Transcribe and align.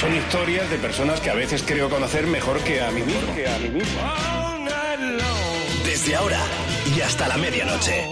Son 0.00 0.14
historias 0.14 0.70
de 0.70 0.78
personas 0.78 1.20
que 1.20 1.28
a 1.28 1.34
veces 1.34 1.64
creo 1.66 1.90
conocer 1.90 2.24
mejor 2.28 2.60
que 2.60 2.80
a 2.80 2.88
mí 2.92 3.02
mismo. 3.02 3.34
Que 3.34 3.48
a 3.48 3.58
mí 3.58 3.68
mismo. 3.68 4.00
Desde 5.84 6.14
ahora 6.14 6.40
y 6.96 7.00
hasta 7.00 7.26
la 7.26 7.36
medianoche. 7.36 8.06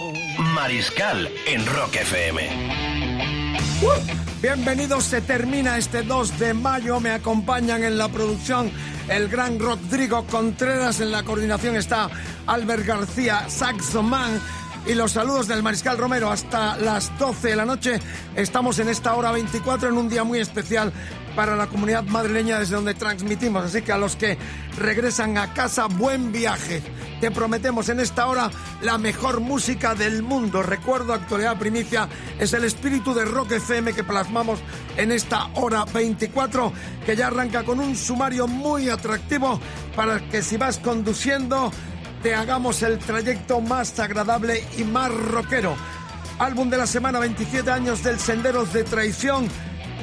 Mariscal 0.53 1.29
en 1.45 1.65
Rock 1.65 1.95
FM. 1.95 2.49
Bienvenidos, 4.41 5.05
se 5.05 5.21
termina 5.21 5.77
este 5.77 6.01
2 6.01 6.37
de 6.39 6.53
mayo. 6.53 6.99
Me 6.99 7.11
acompañan 7.11 7.81
en 7.85 7.97
la 7.97 8.09
producción 8.09 8.69
el 9.07 9.29
gran 9.29 9.57
Rodrigo 9.57 10.25
Contreras. 10.25 10.99
En 10.99 11.09
la 11.09 11.23
coordinación 11.23 11.77
está 11.77 12.09
Albert 12.47 12.85
García, 12.85 13.47
Saxoman. 13.47 14.41
Y 14.87 14.93
los 14.93 15.13
saludos 15.13 15.47
del 15.47 15.63
Mariscal 15.63 15.97
Romero 15.97 16.29
hasta 16.29 16.75
las 16.75 17.17
12 17.17 17.47
de 17.47 17.55
la 17.55 17.65
noche. 17.65 17.99
Estamos 18.35 18.77
en 18.79 18.89
esta 18.89 19.15
hora 19.15 19.31
24 19.31 19.87
en 19.87 19.97
un 19.97 20.09
día 20.09 20.25
muy 20.25 20.39
especial 20.39 20.91
para 21.37 21.55
la 21.55 21.67
comunidad 21.67 22.03
madrileña 22.05 22.57
desde 22.57 22.73
donde 22.73 22.95
transmitimos. 22.95 23.63
Así 23.63 23.83
que 23.83 23.91
a 23.91 23.97
los 23.99 24.15
que 24.15 24.39
regresan 24.75 25.37
a 25.37 25.53
casa, 25.53 25.85
buen 25.85 26.31
viaje. 26.31 26.81
Te 27.21 27.29
prometemos 27.29 27.89
en 27.89 27.99
esta 27.99 28.25
hora 28.25 28.49
la 28.81 28.97
mejor 28.97 29.39
música 29.39 29.93
del 29.93 30.23
mundo. 30.23 30.63
Recuerdo, 30.63 31.13
actualidad 31.13 31.59
primicia, 31.59 32.09
es 32.39 32.53
el 32.53 32.63
espíritu 32.63 33.13
de 33.13 33.23
Rock 33.23 33.51
FM 33.51 33.93
que 33.93 34.03
plasmamos 34.03 34.59
en 34.97 35.11
esta 35.11 35.51
hora 35.53 35.85
24, 35.85 36.73
que 37.05 37.15
ya 37.15 37.27
arranca 37.27 37.63
con 37.63 37.79
un 37.81 37.95
sumario 37.95 38.47
muy 38.47 38.89
atractivo 38.89 39.59
para 39.95 40.19
que 40.29 40.41
si 40.41 40.57
vas 40.57 40.79
conduciendo 40.79 41.71
te 42.23 42.33
hagamos 42.33 42.81
el 42.81 42.97
trayecto 42.97 43.61
más 43.61 43.99
agradable 43.99 44.63
y 44.75 44.83
más 44.83 45.13
rockero. 45.13 45.75
Álbum 46.39 46.67
de 46.71 46.77
la 46.77 46.87
semana, 46.87 47.19
27 47.19 47.69
años 47.69 48.03
del 48.03 48.19
Senderos 48.19 48.73
de 48.73 48.83
Traición, 48.83 49.47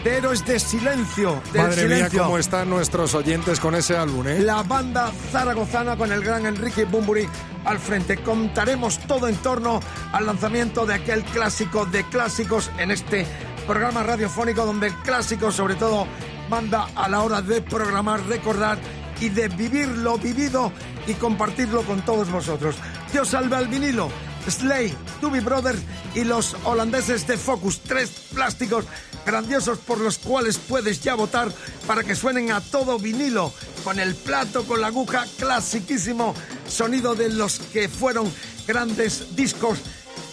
de 0.05 0.19
Héroes 0.19 0.45
de 0.45 0.61
Silencio. 0.61 1.43
Del 1.53 1.63
Madre 1.63 1.89
mía, 1.89 2.09
cómo 2.11 2.37
están 2.37 2.69
nuestros 2.69 3.15
oyentes 3.15 3.59
con 3.59 3.75
ese 3.75 3.97
álbum, 3.97 4.29
¿eh? 4.29 4.41
La 4.41 4.63
banda 4.63 5.11
zaragozana 5.33 5.97
con 5.97 6.13
el 6.13 6.23
gran 6.23 6.45
Enrique 6.45 6.85
Bumburi 6.85 7.27
al 7.65 7.79
frente. 7.79 8.19
Contaremos 8.19 8.99
todo 9.07 9.29
en 9.29 9.37
torno 9.37 9.81
al 10.13 10.27
lanzamiento 10.27 10.85
de 10.85 10.95
aquel 10.95 11.25
clásico 11.25 11.87
de 11.87 12.05
clásicos 12.05 12.71
en 12.79 12.91
este 12.91 13.27
programa 13.67 14.03
radiofónico 14.03 14.67
donde 14.67 14.89
el 14.89 14.95
clásico 14.97 15.51
sobre 15.51 15.75
todo 15.75 16.07
manda 16.51 16.87
a 16.95 17.09
la 17.09 17.23
hora 17.23 17.41
de 17.41 17.63
programar, 17.63 18.23
recordar 18.27 18.79
y 19.21 19.31
de 19.31 19.49
vivir 19.49 19.89
lo 19.89 20.19
vivido 20.19 20.71
y 21.07 21.15
compartirlo 21.15 21.83
con 21.83 22.03
todos 22.03 22.31
vosotros. 22.31 22.77
Dios 23.11 23.29
salve 23.29 23.57
al 23.57 23.69
vinilo. 23.69 24.11
Slay, 24.49 24.95
Doobie 25.21 25.41
Brothers 25.41 25.81
y 26.15 26.25
los 26.25 26.57
holandeses 26.65 27.27
de 27.27 27.37
Focus, 27.37 27.81
tres 27.81 28.11
plásticos 28.33 28.85
grandiosos 29.25 29.79
por 29.79 29.99
los 29.99 30.19
cuales 30.19 30.59
puedes 30.59 31.01
ya 31.01 31.15
votar 31.15 31.53
para 31.87 32.05
que 32.05 32.15
suenen 32.15 32.53
a 32.53 32.61
todo 32.61 32.99
vinilo, 32.99 33.53
con 33.83 33.99
el 33.99 34.15
plato, 34.15 34.65
con 34.65 34.81
la 34.81 34.89
aguja, 34.89 35.27
clasiquísimo 35.39 36.35
sonido 36.69 37.15
de 37.15 37.31
los 37.31 37.59
que 37.59 37.89
fueron 37.89 38.31
grandes 38.67 39.35
discos 39.37 39.79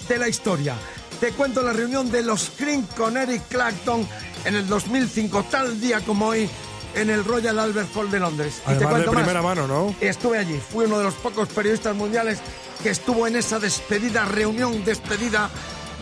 de 0.08 0.18
la 0.18 0.28
historia. 0.28 0.76
Te 1.20 1.32
cuento 1.32 1.62
la 1.62 1.74
reunión 1.74 2.12
de 2.12 2.24
los 2.24 2.50
Cream 2.58 2.86
con 2.98 3.18
Eric 3.18 3.44
Clapton 3.50 4.08
en 4.46 4.56
el 4.56 4.68
2005, 4.68 5.46
tal 5.52 5.80
día 5.80 6.02
como 6.02 6.28
hoy, 6.28 6.50
en 6.96 7.10
el 7.10 7.24
Royal 7.24 7.58
Albert 7.60 7.96
Hall 7.96 8.12
de 8.12 8.20
Londres. 8.20 8.62
Y 8.64 8.66
te 8.66 8.72
Además 8.72 8.82
de 8.82 8.90
cuento 8.90 9.14
más. 9.14 9.24
primera 9.24 9.42
mano, 9.42 9.68
¿no? 9.68 9.96
Estuve 10.02 10.38
allí, 10.38 10.60
fui 10.60 10.86
uno 10.86 10.98
de 10.98 11.06
los 11.06 11.14
pocos 11.16 11.48
periodistas 11.50 11.96
mundiales 11.96 12.40
que 12.84 12.90
estuvo 12.90 13.28
en 13.28 13.36
esa 13.36 13.60
despedida, 13.60 14.26
reunión 14.26 14.84
despedida 14.84 15.50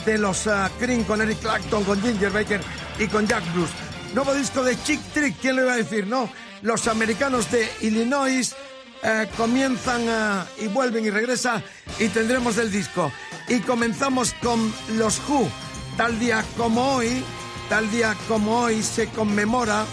de 0.06 0.18
los 0.18 0.48
ah, 0.48 0.70
Cream 0.80 1.04
con 1.04 1.22
Eric 1.22 1.40
Clapton, 1.40 1.84
con 1.84 2.02
Ginger 2.02 2.32
Baker 2.32 2.62
y 2.98 3.08
con 3.08 3.28
Jack 3.28 3.44
Bruce. 3.54 3.74
Nuevo 4.14 4.34
disco 4.34 4.64
de 4.64 4.82
Chick 4.84 5.02
Trick, 5.14 5.36
¿quién 5.40 5.56
lo 5.56 5.64
iba 5.64 5.74
a 5.74 5.78
decir? 5.78 6.08
No, 6.08 6.30
los 6.62 6.88
americanos 6.88 7.52
de 7.52 7.70
Illinois 7.82 8.56
eh, 9.04 9.28
comienzan 9.38 10.08
ah, 10.10 10.46
y 10.60 10.68
vuelven 10.68 11.06
y 11.06 11.10
regresan 11.10 11.64
y 12.00 12.08
tendremos 12.08 12.58
el 12.58 12.72
disco. 12.72 13.12
Y 13.48 13.60
comenzamos 13.60 14.34
con 14.42 14.74
los 14.98 15.20
Who. 15.28 15.50
Tal 15.98 16.18
día 16.20 16.44
como 16.56 16.96
hoy, 16.96 17.24
tal 17.68 17.90
día 17.92 18.16
como 18.28 18.62
hoy 18.62 18.82
se 18.82 19.08
conmemora 19.08 19.86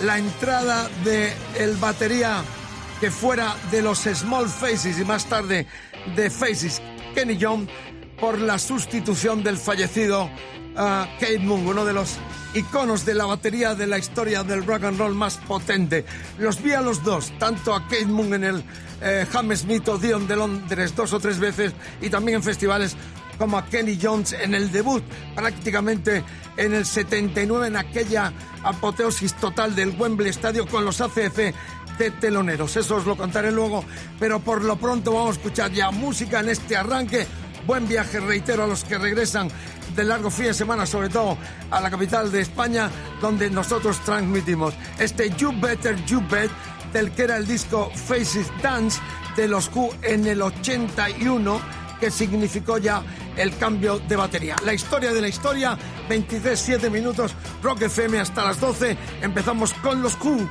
la 0.00 0.18
entrada 0.18 0.88
de 1.04 1.32
el 1.58 1.76
batería 1.76 2.42
que 3.00 3.10
fuera 3.10 3.56
de 3.70 3.82
los 3.82 4.00
Small 4.00 4.48
Faces 4.48 4.98
y 4.98 5.04
más 5.04 5.26
tarde 5.26 5.66
de 6.16 6.30
Faces, 6.30 6.80
Kenny 7.14 7.36
Young, 7.36 7.68
por 8.20 8.40
la 8.40 8.58
sustitución 8.58 9.42
del 9.42 9.56
fallecido 9.56 10.28
ah, 10.76 11.06
Kate 11.20 11.38
Moon, 11.38 11.66
uno 11.66 11.84
de 11.84 11.92
los 11.92 12.16
iconos 12.54 13.04
de 13.04 13.14
la 13.14 13.26
batería 13.26 13.74
de 13.74 13.86
la 13.86 13.98
historia 13.98 14.42
del 14.42 14.64
rock 14.64 14.84
and 14.84 14.98
roll 14.98 15.14
más 15.14 15.36
potente. 15.36 16.04
Los 16.38 16.62
vi 16.62 16.72
a 16.72 16.80
los 16.80 17.04
dos, 17.04 17.32
tanto 17.38 17.74
a 17.74 17.82
Kate 17.84 18.06
Moon 18.06 18.34
en 18.34 18.44
el 18.44 18.64
eh, 19.00 19.26
Hammersmith 19.32 19.88
Odeon 19.88 20.26
de 20.26 20.36
Londres 20.36 20.94
dos 20.96 21.12
o 21.12 21.20
tres 21.20 21.38
veces 21.38 21.72
y 22.00 22.10
también 22.10 22.36
en 22.36 22.42
festivales 22.42 22.96
como 23.38 23.56
a 23.56 23.64
Kenny 23.66 23.98
Jones 24.00 24.32
en 24.32 24.54
el 24.54 24.70
debut, 24.72 25.02
prácticamente 25.34 26.24
en 26.56 26.74
el 26.74 26.84
79, 26.84 27.68
en 27.68 27.76
aquella 27.76 28.32
apoteosis 28.62 29.34
total 29.34 29.74
del 29.74 29.94
Wembley 29.98 30.30
Estadio 30.30 30.66
con 30.66 30.84
los 30.84 31.00
ACC 31.00 31.54
de 31.98 32.10
teloneros. 32.20 32.76
Eso 32.76 32.96
os 32.96 33.06
lo 33.06 33.16
contaré 33.16 33.52
luego, 33.52 33.84
pero 34.18 34.40
por 34.40 34.62
lo 34.62 34.76
pronto 34.76 35.12
vamos 35.12 35.36
a 35.36 35.38
escuchar 35.38 35.72
ya 35.72 35.90
música 35.90 36.40
en 36.40 36.48
este 36.48 36.76
arranque. 36.76 37.26
Buen 37.66 37.86
viaje, 37.86 38.20
reitero, 38.20 38.64
a 38.64 38.66
los 38.66 38.84
que 38.84 38.96
regresan 38.96 39.50
del 39.94 40.08
largo 40.08 40.30
fin 40.30 40.46
de 40.46 40.54
semana, 40.54 40.86
sobre 40.86 41.08
todo 41.08 41.36
a 41.70 41.80
la 41.80 41.90
capital 41.90 42.32
de 42.32 42.40
España, 42.40 42.90
donde 43.20 43.50
nosotros 43.50 44.00
transmitimos 44.04 44.74
este 44.98 45.30
You 45.30 45.52
Better, 45.60 46.02
You 46.06 46.22
Bet, 46.30 46.50
del 46.92 47.10
que 47.12 47.22
era 47.22 47.36
el 47.36 47.46
disco 47.46 47.90
Faces 47.94 48.50
Dance 48.62 49.00
de 49.36 49.48
los 49.48 49.70
Who 49.74 49.90
en 50.02 50.26
el 50.26 50.40
81 50.40 51.60
que 51.98 52.10
significó 52.10 52.78
ya 52.78 53.02
el 53.36 53.56
cambio 53.56 53.98
de 53.98 54.16
batería. 54.16 54.56
La 54.64 54.72
historia 54.72 55.12
de 55.12 55.20
la 55.20 55.28
historia, 55.28 55.78
23, 56.08 56.58
7 56.58 56.90
minutos, 56.90 57.34
Rock 57.62 57.82
FM 57.82 58.20
hasta 58.20 58.44
las 58.44 58.60
12. 58.60 58.96
Empezamos 59.22 59.72
con 59.74 60.02
los 60.02 60.16
Q. 60.16 60.48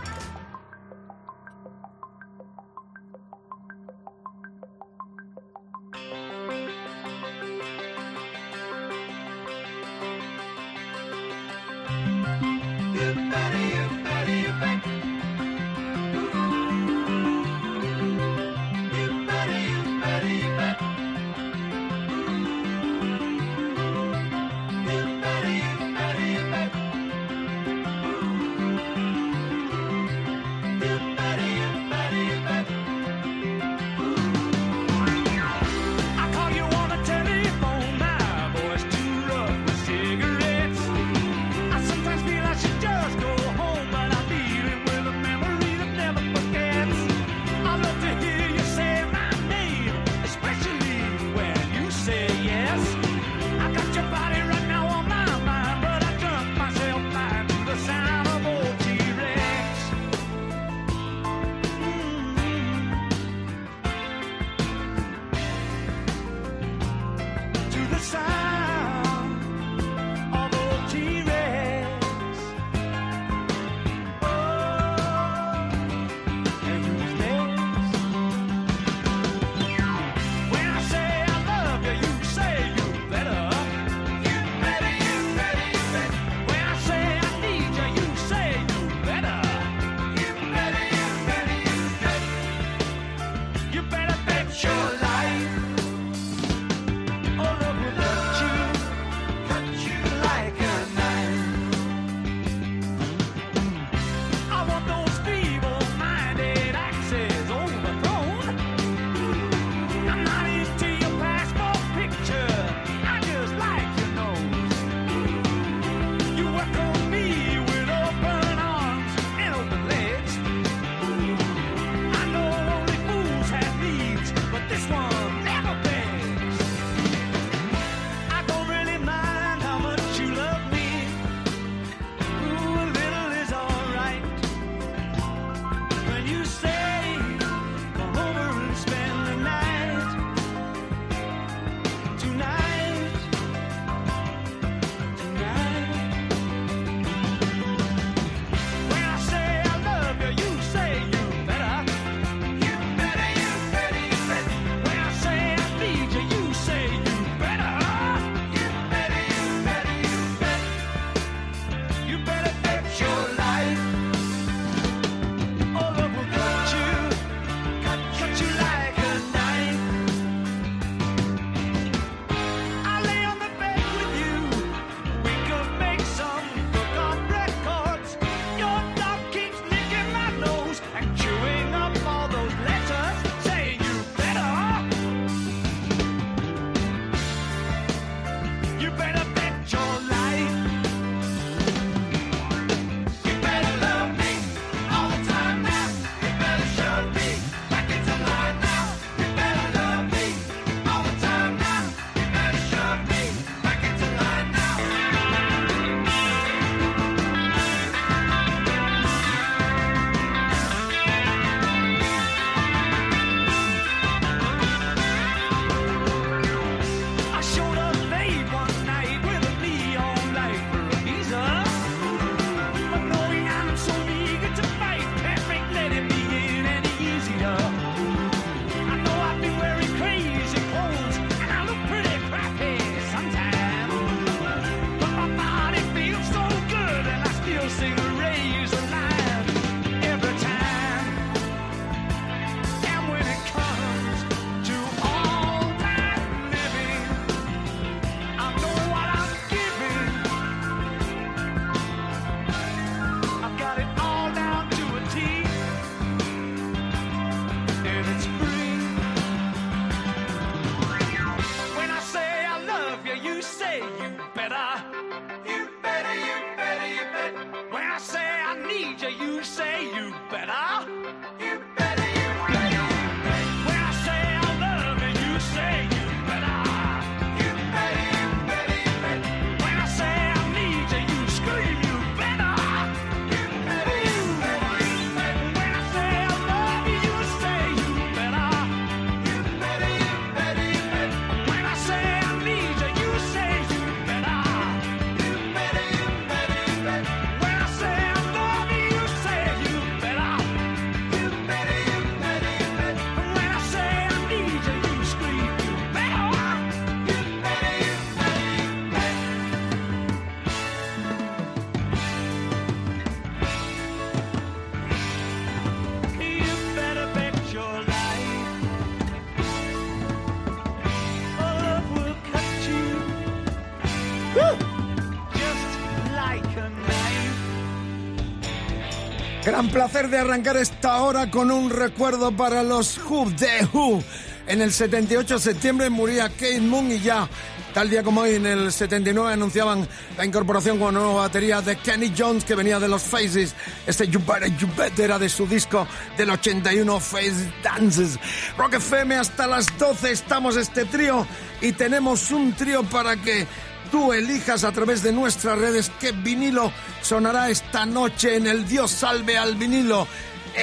placer 329.77 330.10
de 330.10 330.17
arrancar 330.17 330.57
esta 330.57 331.03
hora 331.03 331.29
con 331.29 331.51
un 331.51 331.69
recuerdo 331.69 332.31
para 332.31 332.63
los 332.63 332.98
Who, 332.98 333.31
The 333.38 333.67
Who. 333.72 334.03
En 334.48 334.60
el 334.60 334.74
78 334.74 335.36
de 335.36 335.39
septiembre 335.39 335.88
moría 335.91 336.29
Kate 336.29 336.62
Moon 336.62 336.91
y 336.91 337.00
ya, 337.00 337.29
tal 337.75 337.88
día 337.88 338.01
como 338.01 338.22
hoy, 338.22 338.34
en 338.34 338.48
el 338.48 338.72
79 338.72 339.34
anunciaban 339.34 339.88
la 340.17 340.25
incorporación 340.25 340.79
con 340.79 340.96
una 340.96 341.05
nueva 341.05 341.22
batería 341.27 341.62
de 341.62 341.75
Kenny 341.75 342.12
Jones 342.17 342.43
que 342.43 342.55
venía 342.55 342.79
de 342.79 342.88
los 342.88 343.03
Faces. 343.03 343.53
Este 343.86 344.07
You 344.07 344.19
Better, 344.25 344.50
You 344.57 344.67
Better 344.75 345.05
era 345.05 345.19
de 345.19 345.29
su 345.29 345.46
disco 345.46 345.88
del 346.17 346.31
81 346.31 347.00
Face 347.00 347.53
Dances. 347.63 348.17
Rock 348.57 348.74
FM 348.75 349.13
hasta 349.13 349.46
las 349.46 349.77
12 349.77 350.12
estamos 350.12 350.57
este 350.57 350.86
trío 350.86 351.27
y 351.62 351.74
tenemos 351.74 352.31
un 352.31 352.51
trío 352.53 352.81
para 352.81 353.15
que 353.17 353.46
tú 353.91 354.13
elijas 354.13 354.63
a 354.63 354.72
través 354.72 355.03
de 355.03 355.12
nuestras 355.12 355.58
redes 355.58 355.91
qué 356.00 356.12
vinilo 356.12 356.72
sonará 357.01 357.50
esta 357.50 357.86
noche 357.86 358.36
en 358.36 358.48
el 358.48 358.67
Dios 358.67 358.91
salve 358.91 359.38
al 359.38 359.56
vinilo. 359.56 360.08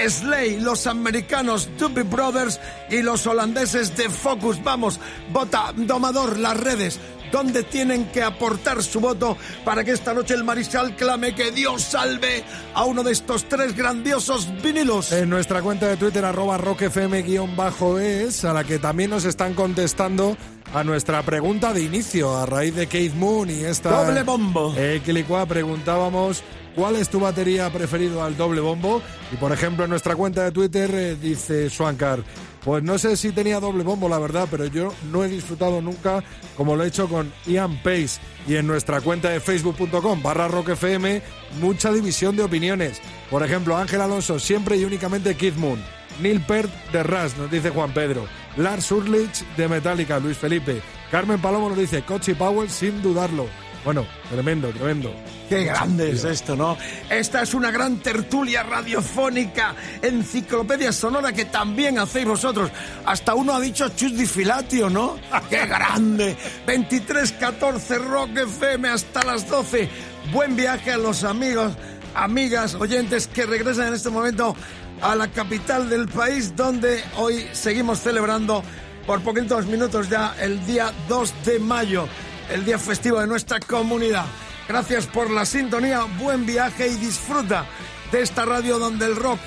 Slay, 0.08 0.58
los 0.58 0.86
americanos 0.86 1.68
Doobie 1.78 2.02
Brothers 2.02 2.60
y 2.90 3.02
los 3.02 3.26
holandeses 3.26 3.96
de 3.96 4.10
Focus. 4.10 4.62
Vamos, 4.62 4.98
vota, 5.30 5.72
domador, 5.76 6.38
las 6.38 6.58
redes. 6.58 6.98
¿Dónde 7.34 7.64
tienen 7.64 8.06
que 8.12 8.22
aportar 8.22 8.80
su 8.80 9.00
voto 9.00 9.36
para 9.64 9.82
que 9.82 9.90
esta 9.90 10.14
noche 10.14 10.34
el 10.34 10.44
Mariscal 10.44 10.94
clame 10.94 11.34
que 11.34 11.50
Dios 11.50 11.82
salve 11.82 12.44
a 12.74 12.84
uno 12.84 13.02
de 13.02 13.10
estos 13.10 13.48
tres 13.48 13.76
grandiosos 13.76 14.48
vinilos? 14.62 15.10
En 15.10 15.30
nuestra 15.30 15.60
cuenta 15.60 15.88
de 15.88 15.96
Twitter, 15.96 16.24
arroba 16.24 16.58
rockfm-es, 16.58 18.44
a 18.44 18.52
la 18.52 18.62
que 18.62 18.78
también 18.78 19.10
nos 19.10 19.24
están 19.24 19.54
contestando 19.54 20.36
a 20.72 20.84
nuestra 20.84 21.24
pregunta 21.24 21.72
de 21.72 21.82
inicio 21.82 22.36
a 22.36 22.46
raíz 22.46 22.76
de 22.76 22.86
Keith 22.86 23.14
Moon 23.14 23.50
y 23.50 23.64
esta 23.64 24.04
doble 24.04 24.22
bombo. 24.22 24.72
Eh, 24.76 25.02
preguntábamos 25.48 26.40
cuál 26.76 26.94
es 26.94 27.08
tu 27.08 27.18
batería 27.18 27.68
preferido 27.72 28.22
al 28.22 28.36
doble 28.36 28.60
bombo 28.60 29.02
y 29.32 29.36
por 29.36 29.50
ejemplo 29.50 29.82
en 29.82 29.90
nuestra 29.90 30.14
cuenta 30.14 30.44
de 30.44 30.52
Twitter 30.52 30.88
eh, 30.94 31.16
dice 31.16 31.68
Swankar 31.68 32.20
pues 32.64 32.82
no 32.82 32.98
sé 32.98 33.16
si 33.16 33.32
tenía 33.32 33.60
doble 33.60 33.84
bombo 33.84 34.08
la 34.08 34.18
verdad 34.18 34.48
pero 34.50 34.66
yo 34.66 34.92
no 35.10 35.24
he 35.24 35.28
disfrutado 35.28 35.82
nunca 35.82 36.22
como 36.56 36.76
lo 36.76 36.84
he 36.84 36.88
hecho 36.88 37.08
con 37.08 37.32
Ian 37.46 37.76
Pace 37.82 38.20
y 38.46 38.56
en 38.56 38.66
nuestra 38.66 39.00
cuenta 39.00 39.30
de 39.30 39.40
facebook.com 39.40 40.22
barra 40.22 40.48
rockfm 40.48 41.20
mucha 41.60 41.92
división 41.92 42.36
de 42.36 42.42
opiniones 42.42 43.00
por 43.30 43.42
ejemplo 43.42 43.76
Ángel 43.76 44.00
Alonso 44.00 44.38
siempre 44.38 44.76
y 44.76 44.84
únicamente 44.84 45.36
Keith 45.36 45.56
Moon 45.56 45.80
Neil 46.20 46.40
Peart 46.40 46.70
de 46.92 47.02
Ras, 47.02 47.36
nos 47.36 47.50
dice 47.50 47.70
Juan 47.70 47.92
Pedro. 47.92 48.26
Lars 48.56 48.90
Urlich 48.92 49.44
de 49.56 49.68
Metallica, 49.68 50.18
Luis 50.18 50.38
Felipe. 50.38 50.80
Carmen 51.10 51.40
Palomo 51.40 51.68
nos 51.68 51.78
dice 51.78 52.02
Cochi 52.02 52.34
Powell 52.34 52.70
sin 52.70 53.02
dudarlo. 53.02 53.46
Bueno, 53.84 54.06
tremendo, 54.30 54.70
tremendo. 54.70 55.14
Qué 55.48 55.64
grande 55.64 56.10
es 56.12 56.24
esto, 56.24 56.56
¿no? 56.56 56.76
Esta 57.10 57.42
es 57.42 57.52
una 57.52 57.70
gran 57.70 57.98
tertulia 57.98 58.62
radiofónica, 58.62 59.74
enciclopedia 60.00 60.90
sonora 60.90 61.32
que 61.32 61.44
también 61.44 61.98
hacéis 61.98 62.26
vosotros. 62.26 62.70
Hasta 63.04 63.34
uno 63.34 63.54
ha 63.54 63.60
dicho 63.60 63.90
Chus 63.90 64.16
di 64.16 64.24
Filatio, 64.24 64.88
¿no? 64.88 65.18
¡Qué 65.50 65.66
grande! 65.66 66.34
23-14 66.66 68.04
Rock 68.04 68.38
FM 68.38 68.88
hasta 68.88 69.22
las 69.22 69.48
12. 69.48 69.88
Buen 70.32 70.56
viaje 70.56 70.92
a 70.92 70.96
los 70.96 71.22
amigos, 71.22 71.74
amigas, 72.14 72.74
oyentes 72.76 73.26
que 73.26 73.44
regresan 73.44 73.88
en 73.88 73.94
este 73.94 74.08
momento 74.08 74.56
a 75.02 75.14
la 75.14 75.28
capital 75.28 75.90
del 75.90 76.08
país 76.08 76.56
donde 76.56 77.04
hoy 77.16 77.46
seguimos 77.52 78.00
celebrando 78.00 78.62
por 79.06 79.20
poquitos 79.20 79.66
minutos 79.66 80.08
ya 80.08 80.34
el 80.40 80.64
día 80.66 80.92
2 81.08 81.34
de 81.44 81.58
mayo, 81.58 82.08
el 82.50 82.64
día 82.64 82.78
festivo 82.78 83.20
de 83.20 83.26
nuestra 83.26 83.60
comunidad. 83.60 84.26
Gracias 84.68 85.06
por 85.06 85.30
la 85.30 85.44
sintonía, 85.44 86.04
buen 86.18 86.46
viaje 86.46 86.88
y 86.88 86.96
disfruta 86.96 87.66
de 88.10 88.22
esta 88.22 88.44
radio 88.44 88.78
donde 88.78 89.06
el 89.06 89.16
rock 89.16 89.38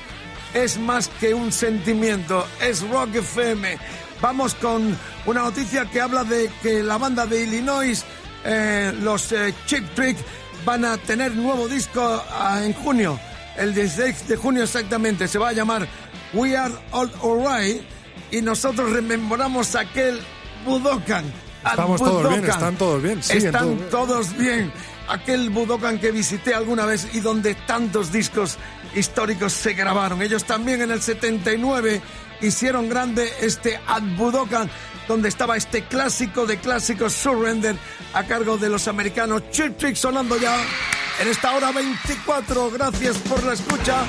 es 0.53 0.77
más 0.77 1.07
que 1.19 1.33
un 1.33 1.51
sentimiento, 1.51 2.45
es 2.61 2.87
Rock 2.87 3.15
FM. 3.15 3.77
Vamos 4.21 4.55
con 4.55 4.97
una 5.25 5.41
noticia 5.41 5.85
que 5.85 6.01
habla 6.01 6.23
de 6.23 6.49
que 6.61 6.83
la 6.83 6.97
banda 6.97 7.25
de 7.25 7.43
Illinois, 7.43 8.03
eh, 8.43 8.93
los 9.01 9.31
eh, 9.31 9.53
Chip 9.65 9.93
Trick, 9.95 10.17
van 10.65 10.85
a 10.85 10.97
tener 10.97 11.35
nuevo 11.35 11.67
disco 11.67 12.23
ah, 12.31 12.61
en 12.63 12.73
junio 12.73 13.19
el 13.57 13.73
16 13.73 14.27
de 14.27 14.35
junio 14.35 14.63
exactamente. 14.63 15.27
Se 15.27 15.39
va 15.39 15.49
a 15.49 15.53
llamar 15.53 15.87
We 16.33 16.55
Are 16.55 16.73
All 16.91 17.11
Alright 17.21 17.81
y 18.31 18.41
nosotros 18.41 18.91
rememoramos 18.91 19.75
aquel 19.75 20.19
Budokan. 20.65 21.25
Estamos 21.65 22.01
todos 22.01 22.29
bien, 22.29 22.45
están 22.45 22.75
todos 22.75 23.01
bien. 23.01 23.19
están 23.19 23.77
todos 23.89 24.37
bien. 24.37 24.71
Aquel 25.09 25.49
Budokan 25.49 25.99
que 25.99 26.11
visité 26.11 26.53
alguna 26.53 26.85
vez 26.85 27.07
y 27.13 27.21
donde 27.21 27.55
tantos 27.55 28.11
discos 28.11 28.57
históricos 28.95 29.53
se 29.53 29.73
grabaron. 29.73 30.21
Ellos 30.21 30.43
también 30.43 30.81
en 30.81 30.91
el 30.91 31.01
79 31.01 32.01
hicieron 32.41 32.89
grande 32.89 33.31
este 33.41 33.79
Ad 33.87 34.03
Budokan, 34.17 34.69
donde 35.07 35.29
estaba 35.29 35.55
este 35.55 35.83
clásico 35.83 36.45
de 36.45 36.57
clásicos 36.57 37.13
Surrender 37.13 37.75
a 38.13 38.23
cargo 38.23 38.57
de 38.57 38.69
los 38.69 38.87
americanos 38.87 39.43
Chip 39.51 39.77
Trick 39.77 39.95
sonando 39.95 40.37
ya 40.37 40.57
en 41.21 41.27
esta 41.27 41.55
hora 41.55 41.71
24. 41.71 42.71
Gracias 42.71 43.17
por 43.19 43.43
la 43.43 43.53
escucha. 43.53 44.03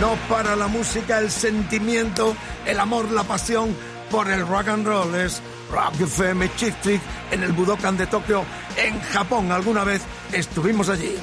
No 0.00 0.16
para 0.28 0.56
la 0.56 0.66
música, 0.66 1.18
el 1.18 1.30
sentimiento, 1.30 2.36
el 2.66 2.78
amor, 2.78 3.10
la 3.10 3.22
pasión 3.22 3.74
por 4.10 4.30
el 4.30 4.46
rock 4.46 4.68
and 4.68 4.86
roll. 4.86 5.14
Es 5.14 5.40
Rock 5.70 6.00
FM 6.00 6.50
Chick 6.56 6.80
Trick 6.80 7.00
en 7.30 7.42
el 7.42 7.52
Budokan 7.52 7.96
de 7.96 8.06
Tokio, 8.06 8.44
en 8.76 9.00
Japón. 9.00 9.52
Alguna 9.52 9.84
vez 9.84 10.02
estuvimos 10.32 10.88
allí. 10.88 11.16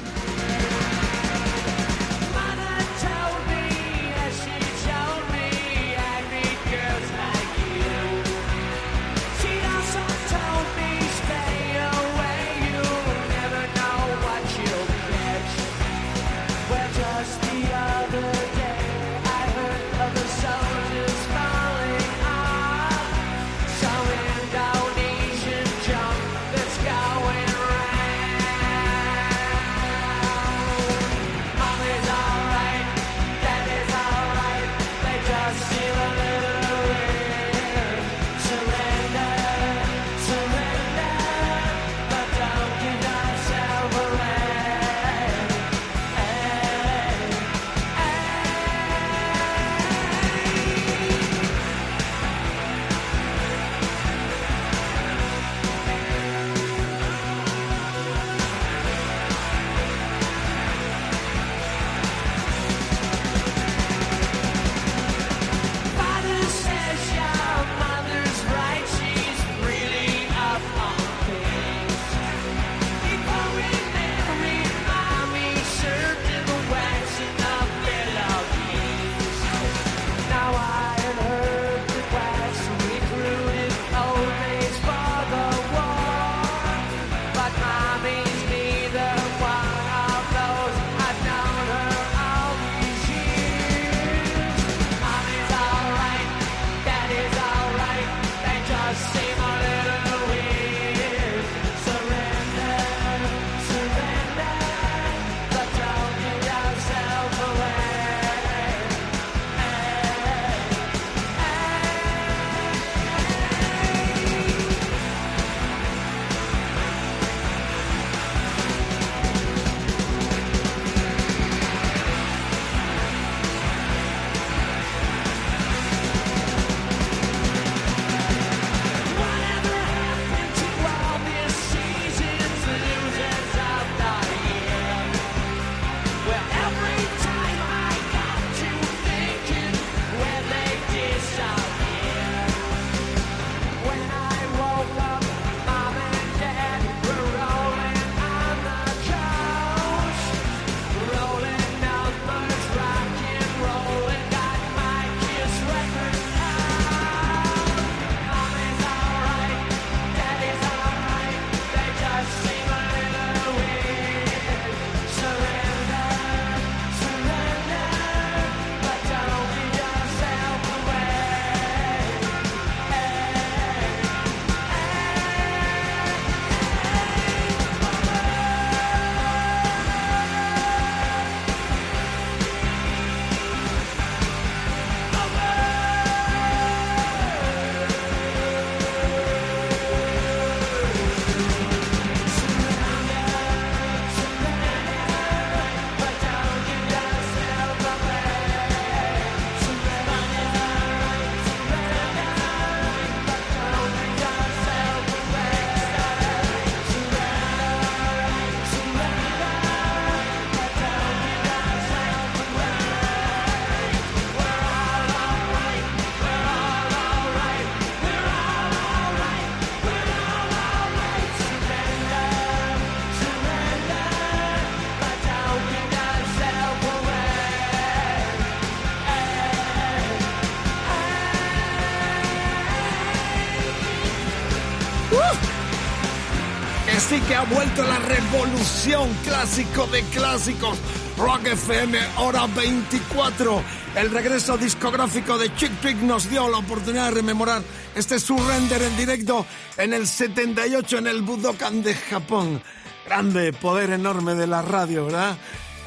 Vuelto 237.44 237.82
la 237.82 237.98
revolución 237.98 239.08
clásico 239.24 239.86
de 239.88 240.02
clásicos. 240.04 240.78
Rock 241.16 241.46
FM, 241.46 241.98
hora 242.18 242.46
24. 242.46 243.62
El 243.96 244.10
regreso 244.10 244.56
discográfico 244.56 245.38
de 245.38 245.54
Chick 245.54 245.80
Trick 245.80 245.98
nos 245.98 246.28
dio 246.28 246.48
la 246.48 246.58
oportunidad 246.58 247.06
de 247.06 247.16
rememorar 247.16 247.62
este 247.94 248.18
surrender 248.18 248.82
en 248.82 248.96
directo 248.96 249.46
en 249.76 249.92
el 249.92 250.06
78 250.06 250.98
en 250.98 251.06
el 251.06 251.22
Budokan 251.22 251.82
de 251.82 251.94
Japón. 251.94 252.62
Grande 253.06 253.52
poder 253.52 253.90
enorme 253.90 254.34
de 254.34 254.46
la 254.46 254.62
radio, 254.62 255.06
¿verdad? 255.06 255.36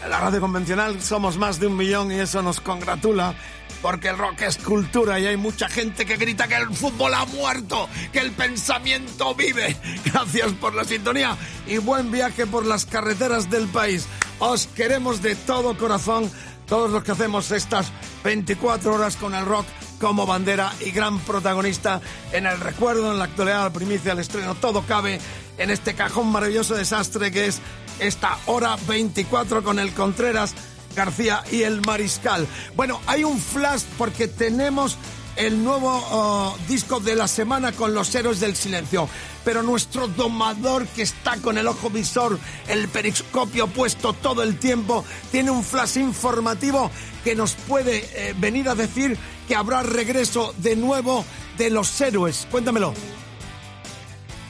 La 0.10 0.20
radio 0.20 0.40
convencional 0.40 1.02
somos 1.02 1.38
más 1.38 1.60
de 1.60 1.68
un 1.68 1.76
millón 1.76 2.12
y 2.12 2.20
eso 2.20 2.42
nos 2.42 2.62
congratula 2.62 3.34
porque 3.82 4.10
el 4.10 4.18
rock 4.18 4.42
es 4.42 4.58
cultura 4.58 5.20
y 5.20 5.28
hay 5.28 5.38
mucha 5.38 5.70
gente 5.70 6.06
que 6.06 6.18
grita 6.18 6.48
que 6.48 6.56
el 6.56 6.74
fútbol 6.74 7.14
ha 7.14 7.26
muerto, 7.26 7.88
que 8.12 8.20
el 8.20 8.32
pensamiento 8.32 9.36
vive. 9.36 9.78
Gracias 10.06 10.54
por 10.54 10.74
la 10.74 10.84
sintonía 10.84 11.38
y 11.68 11.78
buen 11.78 12.12
viaje 12.12 12.46
por 12.46 12.66
las 12.66 12.86
carreteras 12.86 13.50
del 13.50 13.68
país. 13.68 14.08
Os 14.40 14.68
queremos 14.68 15.22
de 15.22 15.36
todo 15.36 15.78
corazón, 15.78 16.32
todos 16.68 16.92
los 16.92 17.04
que 17.04 17.12
hacemos 17.12 17.52
estas 17.52 17.92
24 18.24 18.94
horas 18.94 19.16
con 19.16 19.34
el 19.34 19.46
rock 19.46 19.66
como 20.00 20.26
bandera 20.26 20.72
y 20.80 20.92
gran 20.92 21.20
protagonista 21.20 22.02
en 22.32 22.46
el 22.46 22.60
recuerdo, 22.60 23.12
en 23.12 23.18
la 23.18 23.26
actualidad, 23.26 23.64
la 23.64 23.74
primicia, 23.74 24.12
el 24.12 24.20
estreno, 24.20 24.56
todo 24.56 24.84
cabe 24.84 25.20
en 25.58 25.70
este 25.72 25.96
cajón 25.96 26.32
maravilloso 26.32 26.76
desastre 26.76 27.32
que 27.32 27.48
es 27.48 27.62
esta 28.00 28.38
hora 28.46 28.78
24 28.88 29.64
con 29.64 29.80
el 29.80 29.92
Contreras, 29.94 30.54
García 30.98 31.44
y 31.52 31.62
el 31.62 31.80
Mariscal. 31.82 32.48
Bueno, 32.76 33.00
hay 33.06 33.24
un 33.24 33.40
flash 33.40 33.84
porque 33.98 34.28
tenemos 34.28 34.98
el 35.36 35.64
nuevo 35.64 35.90
oh, 36.12 36.58
disco 36.68 37.00
de 37.00 37.16
la 37.16 37.28
semana 37.28 37.72
con 37.72 37.94
los 37.94 38.14
héroes 38.16 38.40
del 38.40 38.56
silencio. 38.56 39.08
Pero 39.46 39.62
nuestro 39.62 40.08
domador 40.08 40.88
que 40.88 41.04
está 41.04 41.38
con 41.38 41.58
el 41.58 41.68
ojo 41.68 41.92
visor, 41.92 42.40
el 42.68 42.88
periscopio 42.90 43.68
puesto 43.68 44.14
todo 44.14 44.42
el 44.42 44.58
tiempo, 44.58 45.06
tiene 45.32 45.52
un 45.52 45.64
flash 45.64 45.98
informativo 45.98 46.90
que 47.24 47.36
nos 47.36 47.54
puede 47.54 48.10
eh, 48.14 48.34
venir 48.38 48.68
a 48.68 48.76
decir 48.76 49.18
que 49.48 49.56
habrá 49.56 49.84
regreso 49.84 50.54
de 50.58 50.76
nuevo 50.76 51.24
de 51.58 51.70
los 51.70 52.02
héroes. 52.02 52.48
Cuéntamelo. 52.50 52.94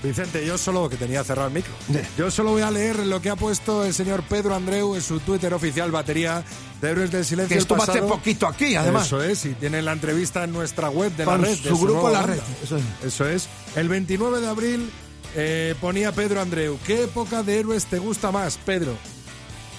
Vicente, 0.03 0.45
yo 0.45 0.57
solo 0.57 0.87
que 0.89 0.95
tenía 0.95 1.23
cerrado 1.23 1.47
el 1.47 1.53
micro. 1.55 1.73
Yo 2.17 2.29
solo 2.29 2.51
voy 2.51 2.61
a 2.61 2.69
leer 2.69 3.05
lo 3.07 3.19
que 3.21 3.29
ha 3.31 3.35
puesto 3.35 3.83
el 3.83 3.93
señor 3.93 4.21
Pedro 4.23 4.53
Andreu 4.55 4.95
en 4.95 5.01
su 5.01 5.19
Twitter 5.19 5.53
oficial 5.53 5.91
batería 5.91 6.43
de 6.81 6.89
Héroes 6.91 7.11
del 7.11 7.25
Silencio. 7.25 7.55
Que 7.55 7.59
estuvo 7.59 7.81
hace 7.81 8.01
poquito 8.03 8.47
aquí, 8.47 8.75
además. 8.75 9.07
Eso 9.07 9.23
es, 9.23 9.45
y 9.45 9.53
tiene 9.55 9.81
la 9.81 9.93
entrevista 9.93 10.43
en 10.43 10.53
nuestra 10.53 10.89
web 10.89 11.11
de 11.15 11.25
Con 11.25 11.41
la 11.41 11.47
red. 11.47 11.57
de 11.57 11.69
su 11.69 11.79
grupo 11.79 12.09
La 12.09 12.21
Red, 12.21 12.39
eso 12.63 12.77
es. 12.77 12.83
Eso 13.03 13.27
es. 13.27 13.49
El 13.75 13.89
29 13.89 14.39
de 14.39 14.47
abril 14.47 14.89
eh, 15.35 15.73
ponía 15.81 16.11
Pedro 16.11 16.41
Andreu, 16.41 16.77
¿qué 16.85 17.03
época 17.03 17.41
de 17.43 17.59
héroes 17.59 17.85
te 17.85 17.97
gusta 17.97 18.31
más, 18.31 18.57
Pedro? 18.57 18.93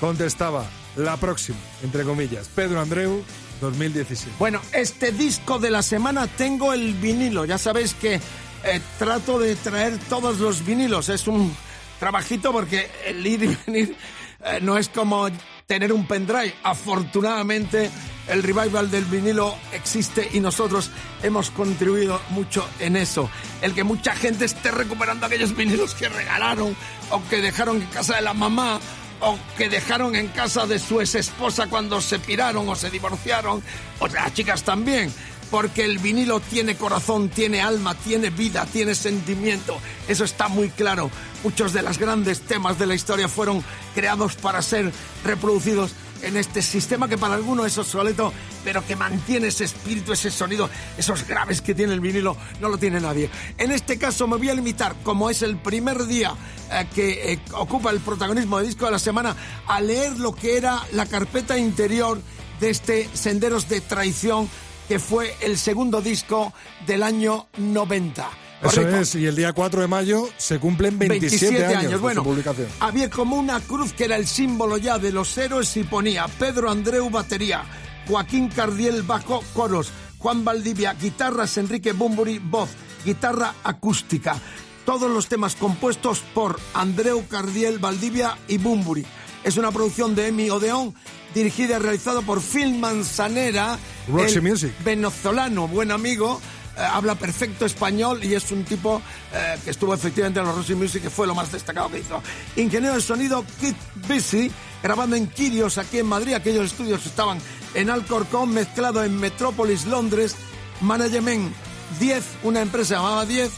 Contestaba, 0.01 0.65
la 0.97 1.17
próxima, 1.17 1.59
entre 1.83 2.05
comillas. 2.05 2.49
Pedro 2.55 2.81
Andreu, 2.81 3.23
2017. 3.61 4.33
Bueno, 4.39 4.61
este 4.73 5.13
disco 5.13 5.59
de 5.59 5.71
la 5.71 5.83
semana 5.83 6.27
tengo 6.27 6.73
el 6.73 6.95
vinilo. 6.95 7.45
Ya 7.45 7.59
sabéis 7.59 7.95
que 7.95 8.21
eh, 8.65 8.81
trato 8.99 9.39
de 9.39 9.57
traer 9.57 9.99
todos 10.09 10.39
los 10.39 10.65
vinilos. 10.65 11.09
Es 11.09 11.27
un 11.29 11.55
trabajito 11.99 12.53
porque 12.53 12.91
el 13.07 13.27
ir 13.27 13.43
y 13.45 13.57
venir 13.67 13.97
eh, 14.45 14.59
no 14.63 14.79
es 14.79 14.89
como 14.89 15.29
tener 15.67 15.93
un 15.93 16.07
pendrive. 16.07 16.55
Afortunadamente, 16.63 17.91
el 18.29 18.43
revival 18.43 18.91
del 18.91 19.05
vinilo 19.05 19.55
existe 19.73 20.29
y 20.33 20.41
nosotros 20.41 20.91
hemos 21.23 21.51
contribuido 21.51 22.21
mucho 22.31 22.67
en 22.79 22.97
eso. 22.97 23.31
El 23.63 23.75
que 23.75 23.85
mucha 23.85 24.15
gente 24.15 24.45
esté 24.45 24.71
recuperando 24.71 25.27
aquellos 25.27 25.55
vinilos 25.57 25.95
que 25.95 26.09
regalaron 26.09 26.77
o 27.11 27.23
que 27.29 27.41
dejaron 27.41 27.83
en 27.83 27.89
casa 27.89 28.17
de 28.17 28.23
la 28.23 28.35
mamá 28.35 28.81
o 29.21 29.39
que 29.57 29.69
dejaron 29.69 30.15
en 30.15 30.29
casa 30.29 30.67
de 30.67 30.79
su 30.79 31.01
ex 31.01 31.17
esposa 31.17 31.67
cuando 31.67 32.01
se 32.01 32.19
piraron 32.19 32.69
o 32.69 32.77
se 32.77 32.91
divorciaron, 32.91 33.63
o 33.99 34.07
las 34.07 34.33
chicas 34.33 34.63
también, 34.63 35.13
porque 35.51 35.85
el 35.85 35.99
vinilo 35.99 36.41
tiene 36.41 36.77
corazón, 36.77 37.29
tiene 37.29 37.61
alma, 37.61 37.95
tiene 37.95 38.31
vida, 38.31 38.67
tiene 38.67 38.95
sentimiento, 38.95 39.79
eso 40.07 40.25
está 40.25 40.49
muy 40.49 40.71
claro. 40.71 41.11
Muchos 41.43 41.73
de 41.73 41.83
los 41.83 41.99
grandes 41.99 42.41
temas 42.41 42.79
de 42.79 42.87
la 42.87 42.95
historia 42.95 43.29
fueron 43.29 43.63
creados 43.95 44.35
para 44.35 44.61
ser 44.61 44.93
reproducidos 45.25 45.95
en 46.23 46.37
este 46.37 46.63
sistema 46.63 47.09
que 47.09 47.19
para 47.19 47.35
algunos 47.35 47.67
es 47.67 47.79
obsoleto, 47.79 48.33
pero 48.65 48.85
que 48.85 48.97
mantiene 48.97 49.49
ese 49.49 49.65
espíritu, 49.65 50.13
ese 50.13 50.31
sonido, 50.31 50.69
esos 50.97 51.27
graves 51.27 51.61
que 51.61 51.75
tiene 51.75 51.95
el 51.95 52.01
vinilo, 52.01 52.37
no 52.61 52.69
lo 52.69 52.79
tiene 52.79 53.01
nadie. 53.01 53.31
En 53.57 53.71
este 53.71 53.99
caso 53.99 54.27
me 54.27 54.37
voy 54.37 54.51
a 54.51 54.55
limitar, 54.55 54.97
como 55.03 55.31
es 55.31 55.43
el 55.43 55.57
primer 55.57 56.07
día 56.07 56.35
eh, 56.73 56.87
que 56.95 57.33
eh, 57.33 57.41
ocupa 57.53 57.91
el 57.91 58.01
protagonismo 58.01 58.59
de 58.59 58.67
disco 58.67 58.87
de 58.87 58.93
la 58.93 58.99
semana, 58.99 59.37
a 59.67 59.81
leer 59.81 60.19
lo 60.19 60.35
que 60.35 60.57
era 60.57 60.83
la 60.93 61.07
carpeta 61.07 61.57
interior 61.57 62.21
de 62.61 62.71
este 62.71 63.09
Senderos 63.15 63.69
de 63.69 63.81
Traición, 63.81 64.49
que 64.89 64.99
fue 64.99 65.37
el 65.41 65.59
segundo 65.59 66.01
disco 66.01 66.53
del 66.87 67.03
año 67.03 67.47
90. 67.59 68.29
Eso 68.61 68.71
¿Correcto? 68.75 68.97
es, 68.99 69.15
y 69.15 69.27
el 69.27 69.37
día 69.37 69.53
4 69.53 69.83
de 69.83 69.87
mayo 69.87 70.29
se 70.37 70.59
cumplen 70.59 70.99
27, 70.99 71.65
años, 71.65 71.93
de 71.93 71.97
Bueno, 71.99 72.23
su 72.23 72.29
publicación. 72.29 72.67
había 72.81 73.09
como 73.09 73.37
una 73.37 73.61
cruz 73.61 73.93
que 73.93 74.05
era 74.07 74.17
el 74.17 74.27
símbolo 74.27 74.79
ya 74.79 74.99
de 74.99 75.13
los 75.13 75.37
héroes 75.39 75.77
y 75.77 75.85
ponía 75.85 76.27
Pedro 76.27 76.69
Andreu 76.69 77.09
batería, 77.09 77.65
Joaquín 78.09 78.49
Cardiel 78.49 79.03
bajo 79.03 79.45
coros, 79.55 79.93
Juan 80.19 80.45
Valdivia 80.45 80.95
guitarras, 80.95 81.57
Enrique 81.57 81.93
Bumburi 81.93 82.41
voz, 82.41 82.71
guitarra 83.05 83.55
acústica. 83.63 84.37
Todos 84.85 85.09
los 85.09 85.29
temas 85.29 85.55
compuestos 85.55 86.21
por 86.35 86.59
Andreu 86.75 87.25
Cardiel 87.29 87.79
Valdivia 87.79 88.37
y 88.49 88.59
Bumburi. 88.59 89.07
Es 89.45 89.57
una 89.57 89.71
producción 89.71 90.17
de 90.17 90.29
Emi 90.29 90.51
Odeón, 90.51 90.95
dirigida 91.33 91.77
y 91.77 91.79
realizada 91.79 92.23
por 92.23 92.41
Phil 92.41 92.77
Manzanera, 92.79 93.79
Roxy 94.11 94.41
Music. 94.41 94.73
venezolano, 94.85 95.69
buen 95.69 95.91
amigo, 95.91 96.41
eh, 96.77 96.81
habla 96.81 97.15
perfecto 97.15 97.67
español 97.67 98.23
y 98.23 98.35
es 98.35 98.51
un 98.53 98.65
tipo 98.65 99.03
eh, 99.33 99.59
que 99.65 99.71
estuvo 99.71 99.95
efectivamente 99.95 100.41
en 100.41 100.47
los 100.47 100.57
Roxy 100.57 100.75
Music, 100.75 101.03
que 101.03 101.11
fue 101.11 101.27
lo 101.27 101.35
más 101.35 101.51
destacado 101.51 101.91
que 101.91 101.99
hizo. 102.01 102.23
Ingeniero 102.57 102.95
de 102.95 103.01
sonido 103.01 103.45
Kit 103.61 103.77
Busy, 104.09 104.51
grabando 104.83 105.17
en 105.17 105.27
Kirios 105.27 105.79
aquí 105.79 105.99
en 105.99 106.07
Madrid, 106.07 106.35
aquellos 106.35 106.67
estudios 106.67 107.05
estaban 107.07 107.39
en 107.75 107.91
Alcorcón, 107.91 108.55
mezclado 108.55 109.05
en 109.05 109.17
Metrópolis, 109.19 109.87
Londres, 109.87 110.37
Management 110.81 111.53
10, 111.99 112.25
una 112.45 112.61
empresa 112.61 112.97
llamada 112.97 113.27
10, 113.27 113.51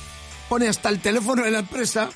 pone 0.48 0.68
hasta 0.68 0.88
el 0.88 1.00
teléfono 1.00 1.42
de 1.42 1.50
la 1.50 1.60
empresa. 1.60 2.08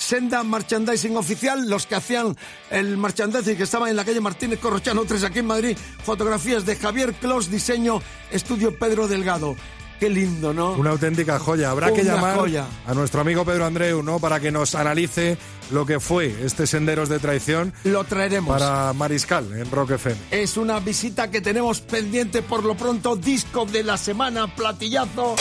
Senda 0.00 0.42
Merchandising 0.42 1.14
Oficial, 1.16 1.68
los 1.68 1.86
que 1.86 1.94
hacían 1.94 2.34
el 2.70 2.96
merchandising 2.96 3.56
que 3.56 3.64
estaban 3.64 3.90
en 3.90 3.96
la 3.96 4.04
calle 4.04 4.20
Martínez 4.20 4.58
Corrochano 4.58 5.04
3 5.04 5.24
aquí 5.24 5.40
en 5.40 5.46
Madrid, 5.46 5.76
fotografías 6.02 6.64
de 6.64 6.74
Javier 6.76 7.12
Clos, 7.14 7.50
diseño, 7.50 8.00
estudio 8.30 8.76
Pedro 8.78 9.08
Delgado. 9.08 9.56
Qué 10.00 10.08
lindo, 10.08 10.54
¿no? 10.54 10.72
Una 10.72 10.90
auténtica 10.92 11.38
joya. 11.38 11.70
Habrá 11.70 11.92
que 11.92 12.02
llamar 12.02 12.34
joya. 12.38 12.64
a 12.86 12.94
nuestro 12.94 13.20
amigo 13.20 13.44
Pedro 13.44 13.66
Andreu, 13.66 14.02
¿no? 14.02 14.18
Para 14.18 14.40
que 14.40 14.50
nos 14.50 14.74
analice 14.74 15.36
lo 15.70 15.84
que 15.84 16.00
fue 16.00 16.34
este 16.42 16.66
Senderos 16.66 17.10
de 17.10 17.18
Traición 17.18 17.74
Lo 17.84 18.02
traeremos. 18.04 18.58
para 18.58 18.94
Mariscal 18.94 19.52
en 19.52 19.70
Rock 19.70 19.90
FM. 19.90 20.16
Es 20.30 20.56
una 20.56 20.80
visita 20.80 21.30
que 21.30 21.42
tenemos 21.42 21.82
pendiente 21.82 22.40
por 22.40 22.64
lo 22.64 22.74
pronto. 22.74 23.14
Disco 23.14 23.66
de 23.66 23.84
la 23.84 23.98
semana, 23.98 24.46
platillazo. 24.56 25.36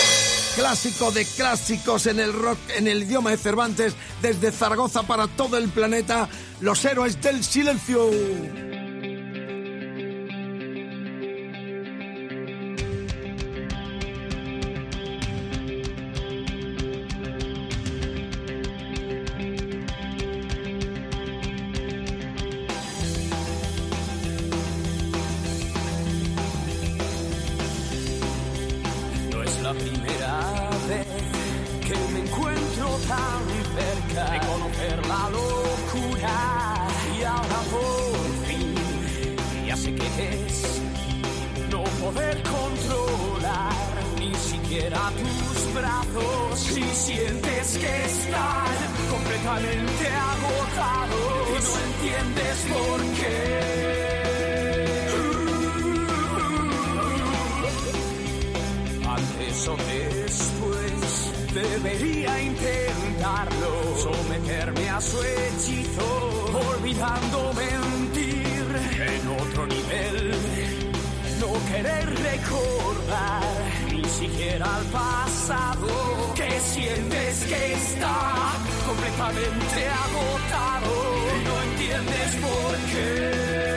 Clásico 0.59 1.09
de 1.11 1.23
clásicos 1.23 2.05
en 2.05 2.19
el 2.19 2.33
rock, 2.33 2.59
en 2.75 2.89
el 2.89 3.03
idioma 3.03 3.31
de 3.31 3.37
Cervantes, 3.37 3.93
desde 4.21 4.51
Zaragoza 4.51 5.03
para 5.03 5.27
todo 5.27 5.57
el 5.57 5.69
planeta. 5.69 6.27
Los 6.59 6.83
héroes 6.83 7.21
del 7.21 7.45
silencio. 7.45 8.09
Someterme 63.97 64.89
a 64.89 65.01
su 65.01 65.17
hechizo, 65.21 66.09
olvidando 66.71 67.53
mentir 67.53 68.67
en 68.99 69.27
otro 69.41 69.65
nivel. 69.67 70.31
No 71.39 71.53
querer 71.71 72.05
recordar 72.31 73.43
ni 73.91 74.03
siquiera 74.05 74.65
al 74.75 74.85
pasado, 74.85 75.87
que 76.35 76.59
sientes 76.59 77.43
que 77.43 77.73
está 77.73 78.53
completamente 78.87 79.87
agotado 80.05 81.09
no 81.45 81.61
entiendes 81.63 82.35
por 82.41 82.75
qué. 82.91 83.68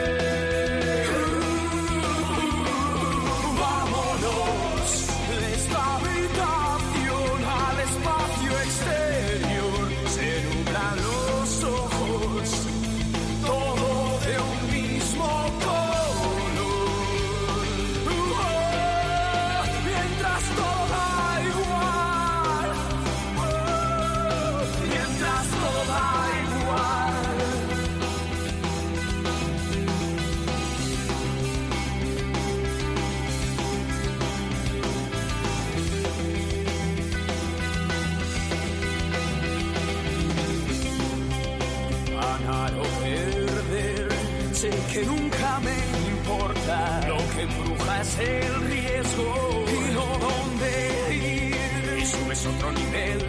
Importa. 47.43 47.73
Lo 47.73 47.79
que 47.79 47.83
embruja 47.83 48.01
es 48.01 48.19
el 48.19 48.61
riesgo 48.69 49.65
y 49.67 49.93
no 49.93 50.05
dónde 50.25 51.15
ir. 51.15 52.03
Eso 52.03 52.31
es 52.31 52.45
otro 52.45 52.71
nivel 52.71 53.19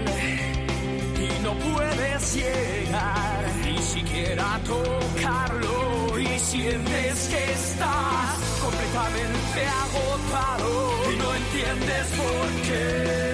y 1.19 1.43
no 1.43 1.53
puedes 1.55 2.35
llegar 2.35 3.45
ni 3.65 3.79
siquiera 3.79 4.61
tocarlo. 4.65 6.19
Y 6.19 6.39
sientes 6.39 7.29
que 7.29 7.53
estás 7.53 8.39
completamente 8.63 9.67
agotado 9.85 11.13
y 11.13 11.17
no 11.17 11.35
entiendes 11.35 12.07
por 12.17 12.63
qué. 12.69 13.34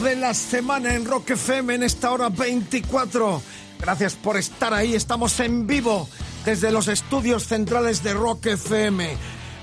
De 0.00 0.16
la 0.16 0.32
semana 0.32 0.94
en 0.94 1.04
Rock 1.04 1.32
FM 1.32 1.74
en 1.74 1.82
esta 1.82 2.10
hora 2.10 2.30
24. 2.30 3.42
Gracias 3.78 4.14
por 4.14 4.38
estar 4.38 4.72
ahí. 4.72 4.94
Estamos 4.94 5.38
en 5.38 5.66
vivo 5.66 6.08
desde 6.46 6.72
los 6.72 6.88
estudios 6.88 7.46
centrales 7.46 8.02
de 8.02 8.14
Rock 8.14 8.46
FM. 8.46 9.14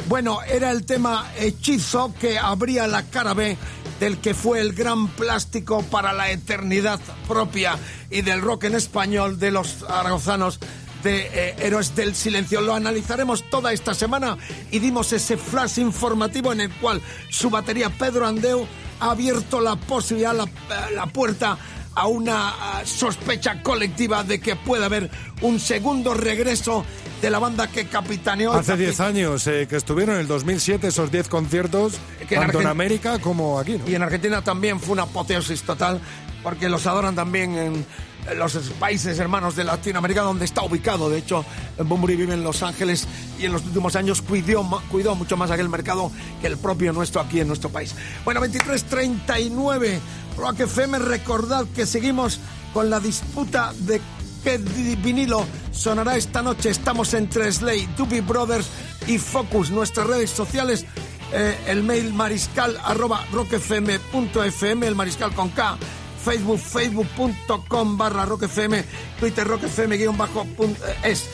Bueno, 0.07 0.39
era 0.43 0.69
el 0.69 0.85
tema 0.85 1.29
Hechizo 1.35 2.13
que 2.21 2.37
abría 2.37 2.87
la 2.87 3.03
cara 3.03 3.33
B 3.33 3.57
del 3.99 4.19
que 4.19 4.35
fue 4.35 4.61
el 4.61 4.73
gran 4.73 5.07
plástico 5.07 5.81
para 5.81 6.13
la 6.13 6.29
eternidad 6.29 6.99
propia 7.27 7.79
y 8.11 8.21
del 8.21 8.41
rock 8.41 8.65
en 8.65 8.75
español 8.75 9.39
de 9.39 9.49
los 9.49 9.83
aragozanos 9.89 10.59
de 11.03 11.27
eh, 11.33 11.55
Héroes 11.57 11.95
del 11.95 12.13
Silencio. 12.13 12.61
Lo 12.61 12.75
analizaremos 12.75 13.49
toda 13.49 13.73
esta 13.73 13.95
semana 13.95 14.37
y 14.69 14.77
dimos 14.77 15.11
ese 15.11 15.37
flash 15.37 15.79
informativo 15.79 16.53
en 16.53 16.61
el 16.61 16.71
cual 16.75 17.01
su 17.29 17.49
batería 17.49 17.89
Pedro 17.89 18.27
Andeu 18.27 18.67
ha 18.99 19.11
abierto 19.11 19.61
la 19.61 19.75
posibilidad, 19.75 20.33
la, 20.33 20.47
la 20.95 21.05
puerta 21.07 21.57
a 21.95 22.07
una 22.07 22.53
sospecha 22.85 23.61
colectiva 23.61 24.23
de 24.23 24.39
que 24.39 24.55
puede 24.55 24.85
haber 24.85 25.09
un 25.41 25.59
segundo 25.59 26.13
regreso 26.13 26.85
de 27.21 27.29
la 27.29 27.39
banda 27.39 27.67
que 27.67 27.87
capitaneó. 27.87 28.53
Hace 28.53 28.77
10 28.77 28.99
años 29.01 29.45
eh, 29.47 29.67
que 29.69 29.75
estuvieron 29.75 30.15
en 30.15 30.21
el 30.21 30.27
2007 30.27 30.87
esos 30.87 31.11
10 31.11 31.27
conciertos, 31.27 31.93
Que 32.29 32.35
en 32.35 32.41
tanto 32.41 32.61
en 32.61 32.67
Argen- 32.67 32.71
América 32.71 33.19
como 33.19 33.59
aquí. 33.59 33.77
¿no? 33.77 33.89
Y 33.89 33.95
en 33.95 34.03
Argentina 34.03 34.41
también 34.41 34.79
fue 34.79 34.93
una 34.93 35.03
apoteosis 35.03 35.63
total, 35.63 35.99
porque 36.43 36.69
los 36.69 36.87
adoran 36.87 37.15
también 37.15 37.57
en 37.57 37.85
los 38.35 38.53
países 38.79 39.17
hermanos 39.19 39.55
de 39.55 39.63
Latinoamérica, 39.63 40.21
donde 40.21 40.45
está 40.45 40.61
ubicado. 40.61 41.09
De 41.09 41.17
hecho, 41.17 41.45
Bumburi 41.77 42.15
vive 42.15 42.33
en 42.33 42.43
Los 42.43 42.63
Ángeles 42.63 43.07
y 43.39 43.45
en 43.45 43.53
los 43.53 43.63
últimos 43.65 43.95
años 43.95 44.21
cuidó, 44.21 44.63
mucho 45.15 45.37
más 45.37 45.51
aquel 45.51 45.69
mercado 45.69 46.11
que 46.41 46.47
el 46.47 46.57
propio 46.57 46.93
nuestro 46.93 47.21
aquí 47.21 47.39
en 47.39 47.47
nuestro 47.47 47.69
país. 47.69 47.95
Bueno, 48.25 48.41
23.39, 48.41 49.99
Rock 50.37 50.61
FM, 50.61 50.99
recordad 50.99 51.65
que 51.75 51.85
seguimos 51.85 52.39
con 52.73 52.89
la 52.89 52.99
disputa 52.99 53.73
de 53.79 54.01
qué 54.43 54.57
vinilo 54.57 55.45
sonará 55.71 56.15
esta 56.17 56.41
noche. 56.41 56.69
Estamos 56.69 57.13
entre 57.13 57.51
Slay, 57.51 57.87
Doobie 57.97 58.21
Brothers 58.21 58.67
y 59.07 59.17
Focus. 59.17 59.71
Nuestras 59.71 60.07
redes 60.07 60.29
sociales 60.29 60.85
eh, 61.31 61.55
el 61.67 61.83
mail 61.83 62.11
mariscal 62.13 62.75
arroba 62.83 63.23
rockfm.fm, 63.31 64.87
el 64.87 64.95
mariscal 64.95 65.31
con 65.35 65.49
K, 65.49 65.77
Facebook, 66.23 66.59
facebook.com 66.59 67.97
barra 67.97 68.25
rockfm, 68.25 68.83
Twitter 69.19 69.47
rockfm 69.47 69.97
guion 69.97 70.17
bajo 70.17 70.45
eh, 70.61 71.11
es 71.11 71.29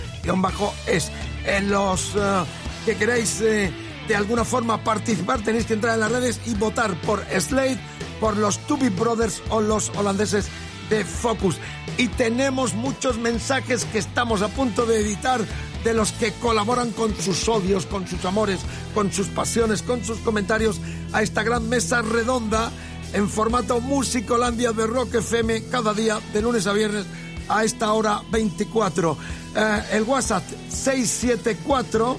es. 0.88 1.12
En 1.45 1.69
los 1.69 2.13
eh, 2.15 2.43
que 2.86 2.95
queréis 2.95 3.41
eh, 3.41 3.71
de 4.08 4.15
alguna 4.15 4.43
forma 4.43 4.84
participar 4.84 5.41
tenéis 5.41 5.65
que 5.65 5.74
entrar 5.74 5.95
en 5.95 6.02
las 6.02 6.12
redes 6.12 6.41
y 6.45 6.54
votar 6.54 6.93
por 7.02 7.24
Slade, 7.39 7.80
por 8.19 8.38
los 8.38 8.60
Tubi 8.67 8.89
Brothers 8.89 9.41
o 9.50 9.62
los 9.62 9.89
holandeses 9.89 10.48
de 10.89 11.04
Focus. 11.04 11.58
Y 11.98 12.08
tenemos 12.10 12.74
muchos 12.74 13.17
mensajes 13.17 13.86
que 13.86 14.00
estamos 14.00 14.41
a 14.41 14.50
punto 14.50 14.86
de 14.86 15.00
editar 15.00 15.41
de 15.84 15.93
los 15.93 16.12
que 16.13 16.32
colaboran 16.34 16.91
con 16.91 17.15
sus 17.15 17.48
odios, 17.48 17.86
con 17.86 18.08
sus 18.08 18.26
amores, 18.26 18.60
con 18.93 19.12
sus 19.12 19.28
pasiones, 19.28 19.84
con 19.84 20.04
sus 20.04 20.17
comentarios 20.19 20.80
a 21.13 21.21
esta 21.21 21.43
gran 21.43 21.69
mesa 21.69 22.02
redonda 22.02 22.71
en 23.15 23.30
formato 23.30 23.80
Musicolandia 23.80 24.73
de 24.73 24.86
Rock 24.86 25.15
FM 25.15 25.69
cada 25.71 25.93
día 25.93 26.19
de 26.34 26.41
lunes 26.41 26.67
a 26.67 26.73
viernes 26.73 27.06
a 27.47 27.63
esta 27.63 27.93
hora 27.93 28.21
24. 28.30 29.17
Eh, 29.56 29.84
el 29.93 30.04
WhatsApp 30.04 30.43
674 30.67 32.17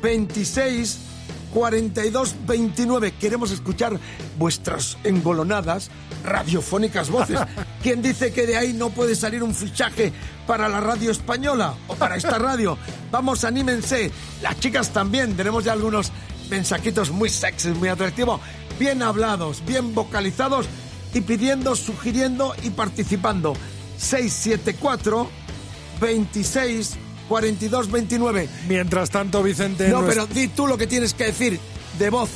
26 0.00 0.98
42 1.52 2.34
29. 2.46 3.12
Queremos 3.18 3.50
escuchar 3.50 3.98
vuestras 4.38 4.98
engolonadas 5.02 5.90
radiofónicas 6.22 7.10
voces. 7.10 7.40
¿Quién 7.82 8.00
dice 8.00 8.32
que 8.32 8.46
de 8.46 8.56
ahí 8.56 8.72
no 8.72 8.90
puede 8.90 9.16
salir 9.16 9.42
un 9.42 9.52
fichaje 9.52 10.12
para 10.46 10.68
la 10.68 10.80
radio 10.80 11.10
española 11.10 11.74
o 11.88 11.96
para 11.96 12.14
esta 12.14 12.38
radio? 12.38 12.78
Vamos, 13.10 13.42
anímense. 13.42 14.12
Las 14.42 14.60
chicas 14.60 14.92
también. 14.92 15.36
Tenemos 15.36 15.64
ya 15.64 15.72
algunos 15.72 16.12
mensajitos 16.48 17.10
muy 17.10 17.28
sexy, 17.28 17.70
muy 17.70 17.88
atractivos, 17.88 18.40
bien 18.80 19.02
hablados, 19.02 19.62
bien 19.66 19.94
vocalizados 19.94 20.66
y 21.12 21.20
pidiendo, 21.20 21.76
sugiriendo 21.76 22.54
y 22.64 22.70
participando. 22.70 23.54
674 23.98 25.30
26 26.00 26.96
42 27.28 27.90
29. 27.90 28.48
Mientras 28.66 29.10
tanto, 29.10 29.42
Vicente. 29.42 29.88
No, 29.88 30.04
pero 30.06 30.26
di 30.26 30.48
tú 30.48 30.66
lo 30.66 30.78
que 30.78 30.86
tienes 30.86 31.12
que 31.12 31.26
decir 31.26 31.60
de 31.98 32.10
voz, 32.10 32.30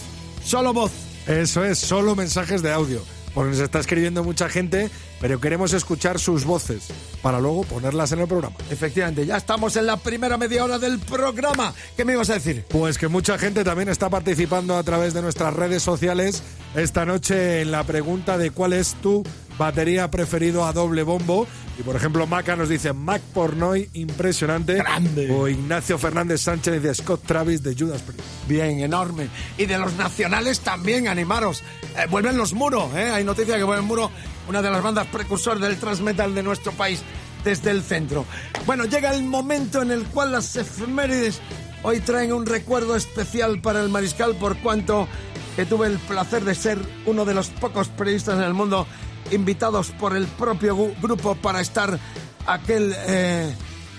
solo 0.44 0.74
voz. 0.74 0.92
Eso 1.26 1.64
es, 1.64 1.78
solo 1.78 2.14
mensajes 2.14 2.62
de 2.62 2.70
audio. 2.70 3.02
Porque 3.33 3.50
nos 3.52 3.61
está 3.61 3.80
escribiendo 3.80 4.22
mucha 4.22 4.48
gente, 4.50 4.90
pero 5.25 5.41
queremos 5.41 5.73
escuchar 5.73 6.19
sus 6.19 6.45
voces 6.45 6.89
para 7.23 7.41
luego 7.41 7.63
ponerlas 7.63 8.13
en 8.13 8.19
el 8.19 8.29
programa. 8.29 8.57
Efectivamente, 8.69 9.25
ya 9.25 9.39
estamos 9.39 9.75
en 9.77 9.87
la 9.87 9.97
primera 9.97 10.37
media 10.37 10.63
hora 10.63 10.79
del 10.79 10.99
programa. 10.99 11.73
¿Qué 11.97 12.05
me 12.05 12.13
ibas 12.13 12.29
a 12.29 12.35
decir? 12.35 12.67
Pues 12.69 12.99
que 12.99 13.09
mucha 13.09 13.39
gente 13.39 13.65
también 13.65 13.89
está 13.89 14.11
participando 14.11 14.77
a 14.77 14.83
través 14.83 15.15
de 15.15 15.23
nuestras 15.23 15.55
redes 15.55 15.83
sociales 15.83 16.43
esta 16.75 17.07
noche 17.07 17.63
en 17.63 17.71
la 17.71 17.85
pregunta 17.85 18.37
de 18.37 18.51
cuál 18.51 18.75
es 18.75 18.97
tu 19.01 19.23
batería 19.59 20.11
preferido 20.11 20.64
a 20.64 20.73
doble 20.73 21.03
bombo. 21.03 21.47
Y 21.79 21.83
por 21.83 21.97
ejemplo, 21.97 22.27
Maca 22.27 22.55
nos 22.57 22.69
dice 22.69 22.93
Mac 22.93 23.21
Pornoy, 23.33 23.90
impresionante. 23.95 24.75
Grande. 24.75 25.31
O 25.31 25.49
Ignacio 25.49 25.99
Fernández 25.99 26.43
Sánchez 26.43 26.83
de 26.83 26.95
Scott 26.95 27.23
Travis 27.27 27.62
de 27.62 27.75
Judas 27.75 28.03
Priest. 28.03 28.23
Bien, 28.47 28.81
enorme. 28.81 29.29
Y 29.59 29.67
de 29.67 29.79
los 29.79 29.95
nacionales 29.95 30.61
también, 30.61 31.09
animaros. 31.09 31.62
Eh, 31.97 32.07
vuelven 32.09 32.37
los 32.37 32.53
muros, 32.53 32.95
¿eh? 32.95 33.11
Hay 33.11 33.25
noticia 33.25 33.57
que 33.57 33.64
vuelven 33.64 33.87
muro, 33.87 34.11
una 34.49 34.62
de 34.62 34.71
las 34.71 34.83
bandas 34.83 35.07
precursores 35.09 35.61
del 35.61 35.79
transmetal 35.79 36.35
de 36.35 36.43
nuestro 36.43 36.73
país 36.73 37.03
desde 37.45 37.71
el 37.71 37.83
centro. 37.83 38.25
Bueno, 38.67 38.85
llega 38.85 39.12
el 39.12 39.23
momento 39.23 39.83
en 39.83 39.90
el 39.90 40.05
cual 40.05 40.33
las 40.33 40.57
efemérides 40.57 41.40
hoy 41.83 42.01
traen 42.01 42.33
un 42.33 42.47
recuerdo 42.47 42.97
especial 42.97 43.61
para 43.61 43.81
el 43.83 43.90
mariscal 43.90 44.35
por 44.37 44.57
cuanto 44.59 45.07
que 45.55 45.67
tuve 45.67 45.87
el 45.87 45.99
placer 45.99 46.45
de 46.45 46.55
ser 46.55 46.79
uno 47.07 47.25
de 47.25 47.35
los 47.35 47.49
pocos 47.51 47.88
periodistas 47.88 48.38
en 48.38 48.45
el 48.45 48.55
mundo 48.55 48.87
invitados 49.35 49.90
por 49.90 50.16
el 50.16 50.27
propio 50.27 50.77
grupo 51.01 51.35
para 51.35 51.61
estar 51.61 51.99
aquel 52.47 52.94
eh, 53.07 53.55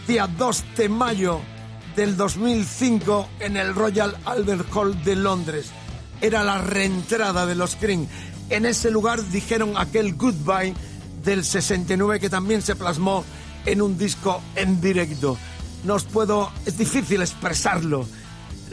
día 0.07 0.27
2 0.27 0.63
de 0.77 0.89
mayo 0.89 1.41
del 1.95 2.17
2005 2.17 3.29
en 3.39 3.57
el 3.57 3.73
Royal 3.73 4.17
Albert 4.25 4.67
Hall 4.73 5.03
de 5.03 5.15
Londres. 5.15 5.71
Era 6.21 6.43
la 6.43 6.59
reentrada 6.59 7.45
de 7.45 7.55
los 7.55 7.75
Cream. 7.75 8.07
En 8.49 8.65
ese 8.65 8.91
lugar 8.91 9.23
dijeron 9.29 9.73
aquel 9.77 10.15
Goodbye 10.15 10.73
del 11.23 11.43
69 11.43 12.19
que 12.19 12.29
también 12.29 12.61
se 12.61 12.75
plasmó 12.75 13.23
en 13.65 13.81
un 13.81 13.97
disco 13.97 14.41
en 14.55 14.79
directo. 14.81 15.37
No 15.83 15.95
os 15.95 16.03
puedo, 16.03 16.51
es 16.65 16.77
difícil 16.77 17.21
expresarlo. 17.21 18.07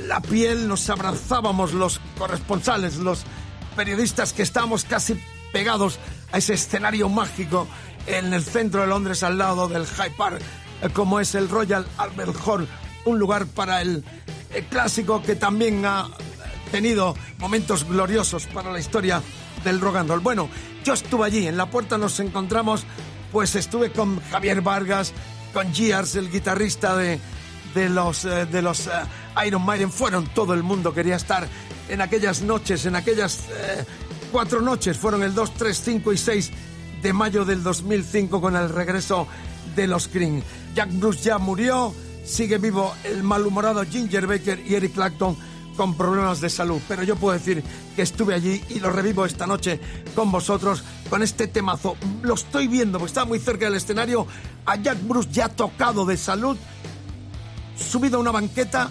La 0.07 0.21
piel 0.21 0.69
nos 0.69 0.89
abrazábamos 0.89 1.73
los 1.73 2.01
corresponsales, 2.19 2.97
los 2.97 3.25
periodistas 3.77 4.33
que 4.33 4.43
estábamos 4.43 4.85
casi 4.85 5.21
pegados 5.53 5.99
a 6.33 6.39
ese 6.39 6.55
escenario 6.55 7.09
mágico 7.09 7.69
en 8.07 8.33
el 8.33 8.43
centro 8.43 8.81
de 8.81 8.87
Londres 8.89 9.23
al 9.23 9.39
lado 9.39 9.69
del 9.69 9.87
Hyde 9.87 10.15
Park, 10.17 10.41
eh, 10.83 10.89
como 10.93 11.21
es 11.21 11.35
el 11.35 11.49
Royal 11.49 11.87
Albert 11.99 12.37
Hall, 12.45 12.69
un 13.05 13.19
lugar 13.19 13.47
para 13.47 13.83
el, 13.83 14.05
el 14.51 14.65
clásico 14.67 15.23
que 15.23 15.37
también 15.37 15.85
ha 15.85 16.09
tenido 16.71 17.15
momentos 17.39 17.85
gloriosos 17.85 18.47
para 18.47 18.73
la 18.73 18.81
historia 18.81 19.23
del 19.63 19.81
rock 19.81 19.97
and 19.97 20.09
roll. 20.09 20.21
Bueno, 20.21 20.49
yo 20.85 20.95
estuve 20.95 21.27
allí, 21.27 21.47
en 21.47 21.57
la 21.57 21.67
puerta 21.67 21.99
nos 21.99 22.19
encontramos, 22.19 22.85
pues 23.31 23.55
estuve 23.55 23.93
con 23.93 24.21
Javier 24.31 24.63
Vargas, 24.63 25.13
con 25.53 25.73
Giars, 25.73 26.17
el 26.17 26.31
guitarrista 26.31 26.97
de, 26.97 27.21
de 27.75 27.89
los, 27.89 28.25
eh, 28.25 28.47
de 28.47 28.63
los 28.63 28.87
eh, 28.87 28.91
Iron 29.47 29.65
Maiden, 29.65 29.93
fueron 29.93 30.27
todo 30.29 30.55
el 30.55 30.63
mundo, 30.63 30.95
quería 30.95 31.17
estar 31.17 31.47
en 31.89 32.01
aquellas 32.01 32.43
noches, 32.43 32.87
en 32.87 32.97
aquellas 32.97 33.41
eh, 33.51 33.85
cuatro 34.33 34.63
noches, 34.63 34.97
fueron 34.97 35.23
el 35.23 35.35
2, 35.35 35.55
3, 35.55 35.83
5 35.85 36.13
y 36.15 36.17
6 36.17 36.51
de 37.03 37.13
mayo 37.13 37.45
del 37.45 37.63
2005 37.63 38.41
con 38.41 38.57
el 38.57 38.71
regreso 38.71 39.29
de 39.77 39.87
los 39.87 40.09
Cream. 40.09 40.43
Jack 40.75 40.89
Bruce 40.99 41.21
ya 41.21 41.37
murió, 41.37 41.95
sigue 42.25 42.57
vivo 42.57 42.95
el 43.05 43.23
malhumorado 43.23 43.85
Ginger 43.85 44.27
Baker 44.27 44.65
y 44.67 44.75
Eric 44.75 44.95
Clapton 44.95 45.37
con 45.77 45.97
problemas 45.99 46.41
de 46.41 46.49
salud. 46.49 46.81
Pero 46.89 47.03
yo 47.03 47.17
puedo 47.17 47.35
decir 47.39 47.63
que 47.95 48.01
estuve 48.01 48.35
allí 48.35 48.65
y 48.71 48.81
lo 48.81 48.91
revivo 48.91 49.27
esta 49.27 49.47
noche 49.47 49.79
con 50.15 50.33
vosotros 50.33 50.83
con 51.11 51.23
este 51.23 51.47
temazo. 51.47 51.97
Lo 52.23 52.35
estoy 52.35 52.69
viendo 52.69 52.99
porque 52.99 53.11
está 53.11 53.27
muy 53.27 53.39
cerca 53.39 53.67
del 53.67 53.75
escenario 53.75 54.27
a 54.65 54.77
Jack 54.77 54.97
Bruce 55.07 55.29
ya 55.31 55.51
tocado 55.51 56.07
de 56.07 56.17
salud, 56.17 56.57
subido 57.77 58.17
a 58.17 58.21
una 58.21 58.31
banqueta, 58.31 58.91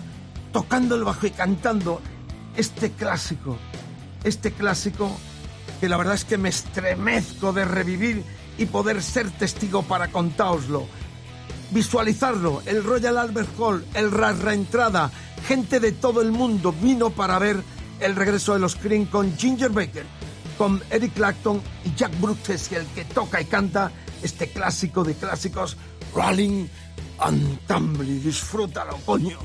tocando 0.54 0.93
el 0.93 1.04
bajo 1.04 1.25
y 1.25 1.32
cantando 1.32 1.99
este 2.56 2.91
clásico. 2.91 3.58
Este 4.23 4.51
clásico 4.51 5.17
que 5.81 5.89
la 5.89 5.97
verdad 5.97 6.13
es 6.15 6.23
que 6.23 6.37
me 6.37 6.47
estremezco 6.49 7.51
de 7.51 7.65
revivir 7.65 8.23
y 8.57 8.67
poder 8.67 9.03
ser 9.03 9.29
testigo 9.31 9.81
para 9.83 10.07
contáoslo 10.09 10.87
visualizarlo. 11.71 12.61
El 12.65 12.83
Royal 12.83 13.17
Albert 13.17 13.49
Hall, 13.57 13.85
el 13.93 14.11
ra- 14.11 14.33
reentrada, 14.33 15.09
gente 15.47 15.79
de 15.79 15.91
todo 15.93 16.21
el 16.21 16.31
mundo 16.31 16.73
vino 16.73 17.09
para 17.11 17.39
ver 17.39 17.63
el 17.99 18.15
regreso 18.15 18.53
de 18.53 18.59
los 18.59 18.75
Cream 18.75 19.05
con 19.05 19.37
Ginger 19.37 19.69
Baker, 19.71 20.05
con 20.57 20.81
Eric 20.89 21.13
Clapton 21.13 21.61
y 21.85 21.95
Jack 21.95 22.19
Brooks, 22.19 22.71
el 22.73 22.85
que 22.87 23.05
toca 23.05 23.41
y 23.41 23.45
canta 23.45 23.91
este 24.21 24.49
clásico 24.49 25.03
de 25.03 25.15
clásicos, 25.15 25.77
Rolling 26.13 26.67
and 27.19 27.59
Tumbly. 27.67 28.19
Disfrútalo, 28.19 28.97
coño. 29.05 29.37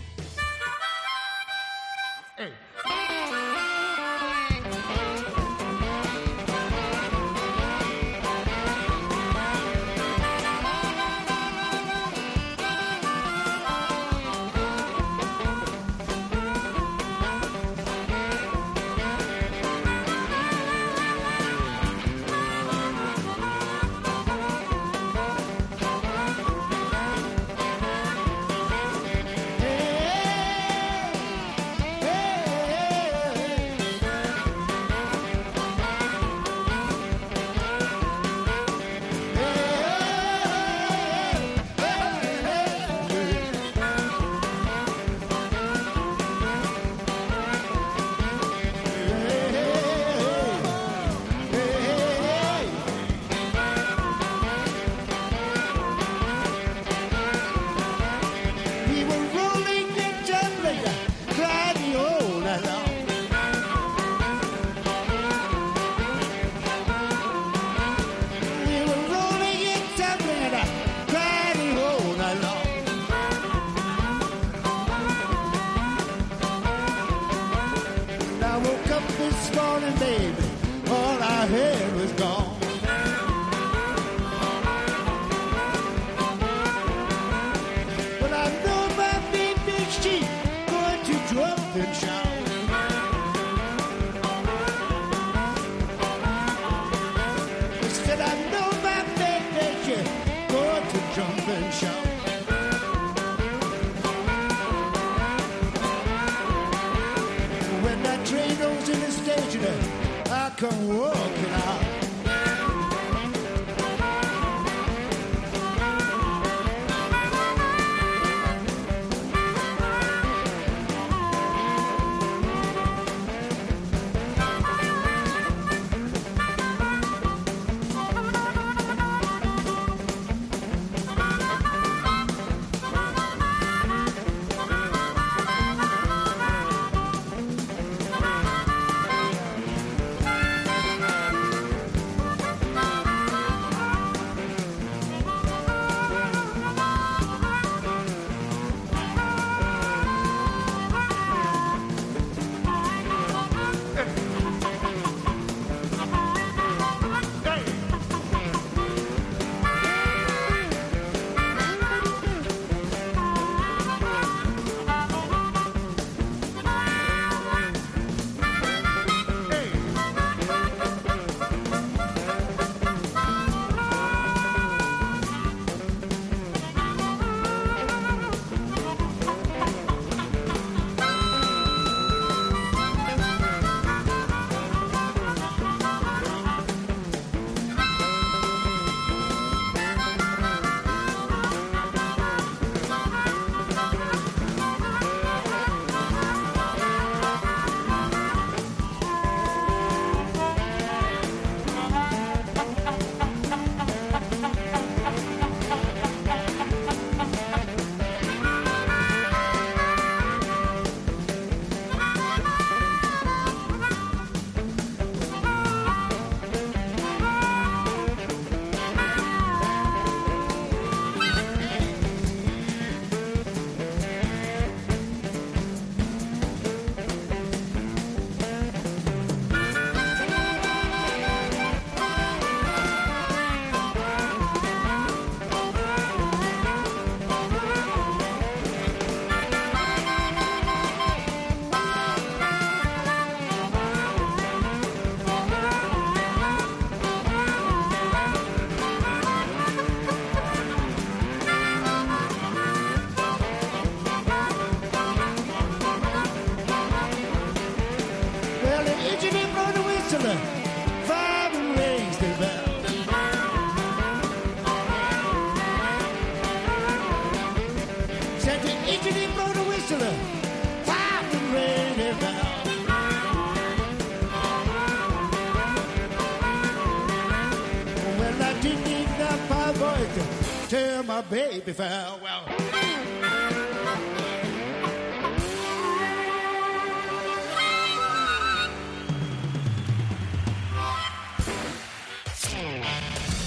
baby 281.31 281.73
farewell. 281.73 282.45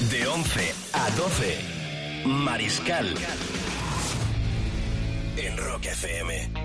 De 0.10 0.26
11 0.26 0.74
a 0.92 1.10
12, 1.16 1.58
Mariscal. 2.26 3.06
En 5.36 5.58
Rock 5.58 5.86
FM. 5.86 6.59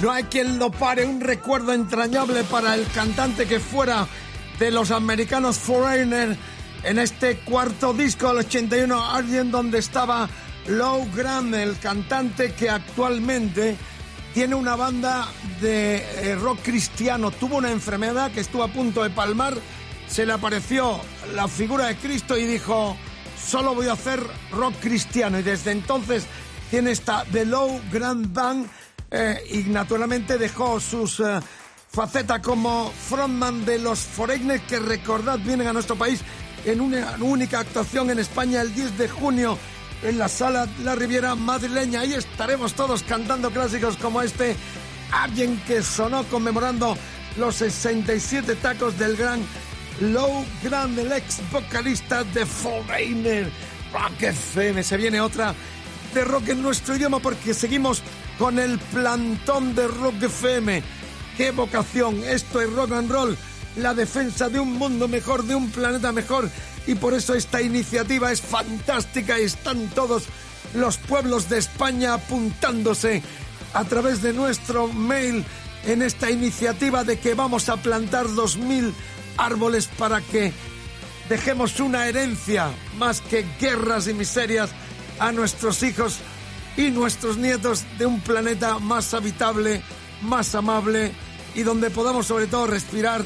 No 0.00 0.10
hay 0.10 0.24
quien 0.24 0.58
lo 0.58 0.70
pare, 0.70 1.04
un 1.04 1.20
recuerdo 1.20 1.72
entrañable 1.72 2.44
para 2.44 2.74
el 2.74 2.86
cantante 2.88 3.46
que 3.46 3.60
fuera 3.60 4.06
de 4.58 4.70
los 4.70 4.90
americanos 4.90 5.58
Foreigner 5.58 6.36
en 6.82 6.98
este 6.98 7.38
cuarto 7.38 7.92
disco 7.92 8.28
del 8.28 8.38
81 8.38 9.10
alguien 9.10 9.50
donde 9.50 9.78
estaba 9.78 10.28
Lou 10.66 11.08
Grant, 11.14 11.54
el 11.54 11.78
cantante 11.78 12.52
que 12.52 12.70
actualmente 12.70 13.76
tiene 14.34 14.54
una 14.54 14.76
banda 14.76 15.28
de 15.60 15.96
eh, 15.96 16.34
rock 16.36 16.60
cristiano. 16.62 17.30
Tuvo 17.30 17.56
una 17.56 17.70
enfermedad 17.70 18.32
que 18.32 18.40
estuvo 18.40 18.62
a 18.62 18.68
punto 18.68 19.02
de 19.02 19.10
palmar, 19.10 19.54
se 20.08 20.26
le 20.26 20.32
apareció 20.32 21.00
la 21.34 21.48
figura 21.48 21.86
de 21.86 21.96
Cristo 21.96 22.36
y 22.36 22.44
dijo, 22.44 22.96
solo 23.42 23.74
voy 23.74 23.88
a 23.88 23.92
hacer 23.92 24.20
rock 24.50 24.74
cristiano. 24.80 25.38
Y 25.38 25.42
desde 25.42 25.72
entonces 25.72 26.26
tiene 26.72 26.92
esta 26.92 27.26
The 27.30 27.44
Low 27.44 27.82
Grand 27.92 28.32
Band 28.32 28.66
eh, 29.10 29.44
y 29.50 29.58
naturalmente 29.68 30.38
dejó 30.38 30.80
sus 30.80 31.20
eh, 31.20 31.38
facetas 31.90 32.40
como 32.40 32.90
frontman 32.90 33.66
de 33.66 33.78
los 33.78 33.98
Foreigners 33.98 34.62
que 34.62 34.78
recordad 34.78 35.38
vienen 35.38 35.66
a 35.66 35.74
nuestro 35.74 35.96
país 35.96 36.22
en 36.64 36.80
una 36.80 37.14
única 37.20 37.60
actuación 37.60 38.08
en 38.08 38.20
España 38.20 38.62
el 38.62 38.74
10 38.74 38.96
de 38.96 39.06
junio 39.10 39.58
en 40.02 40.16
la 40.16 40.28
sala 40.28 40.66
La 40.82 40.94
Riviera 40.94 41.34
madrileña. 41.34 42.00
Ahí 42.00 42.14
estaremos 42.14 42.72
todos 42.72 43.02
cantando 43.02 43.50
clásicos 43.50 43.98
como 43.98 44.22
este, 44.22 44.56
alguien 45.10 45.60
que 45.66 45.82
sonó 45.82 46.24
conmemorando 46.24 46.96
los 47.36 47.56
67 47.56 48.54
tacos 48.56 48.98
del 48.98 49.14
gran 49.18 49.42
Low 50.00 50.42
Grand, 50.62 50.98
el 50.98 51.12
ex 51.12 51.42
vocalista 51.52 52.24
de 52.24 52.46
Foreigner. 52.46 53.52
Rock 53.92 54.22
FM, 54.22 54.82
se 54.82 54.96
viene 54.96 55.20
otra 55.20 55.54
de 56.14 56.24
rock 56.24 56.48
en 56.48 56.62
nuestro 56.62 56.96
idioma 56.96 57.20
porque 57.20 57.54
seguimos 57.54 58.02
con 58.38 58.58
el 58.58 58.78
plantón 58.78 59.74
de 59.74 59.86
Rock 59.88 60.22
FM. 60.22 60.82
¡Qué 61.36 61.50
vocación! 61.50 62.22
Esto 62.24 62.60
es 62.60 62.72
rock 62.72 62.92
and 62.92 63.10
roll, 63.10 63.36
la 63.76 63.94
defensa 63.94 64.48
de 64.48 64.60
un 64.60 64.74
mundo 64.74 65.08
mejor, 65.08 65.44
de 65.44 65.54
un 65.54 65.70
planeta 65.70 66.12
mejor. 66.12 66.50
Y 66.86 66.94
por 66.94 67.14
eso 67.14 67.34
esta 67.34 67.62
iniciativa 67.62 68.30
es 68.30 68.40
fantástica 68.40 69.40
y 69.40 69.44
están 69.44 69.88
todos 69.90 70.24
los 70.74 70.98
pueblos 70.98 71.48
de 71.48 71.58
España 71.58 72.14
apuntándose 72.14 73.22
a 73.72 73.84
través 73.84 74.22
de 74.22 74.32
nuestro 74.32 74.88
mail 74.88 75.44
en 75.86 76.02
esta 76.02 76.30
iniciativa 76.30 77.04
de 77.04 77.18
que 77.18 77.34
vamos 77.34 77.68
a 77.68 77.76
plantar 77.76 78.26
2.000 78.26 78.92
árboles 79.38 79.88
para 79.98 80.20
que 80.20 80.52
dejemos 81.28 81.80
una 81.80 82.06
herencia 82.06 82.70
más 82.98 83.20
que 83.20 83.46
guerras 83.58 84.06
y 84.08 84.14
miserias 84.14 84.70
a 85.18 85.32
nuestros 85.32 85.82
hijos 85.82 86.18
y 86.76 86.90
nuestros 86.90 87.36
nietos 87.36 87.84
de 87.98 88.06
un 88.06 88.20
planeta 88.20 88.78
más 88.78 89.12
habitable, 89.14 89.82
más 90.22 90.54
amable 90.54 91.12
y 91.54 91.62
donde 91.62 91.90
podamos 91.90 92.26
sobre 92.26 92.46
todo 92.46 92.66
respirar 92.66 93.22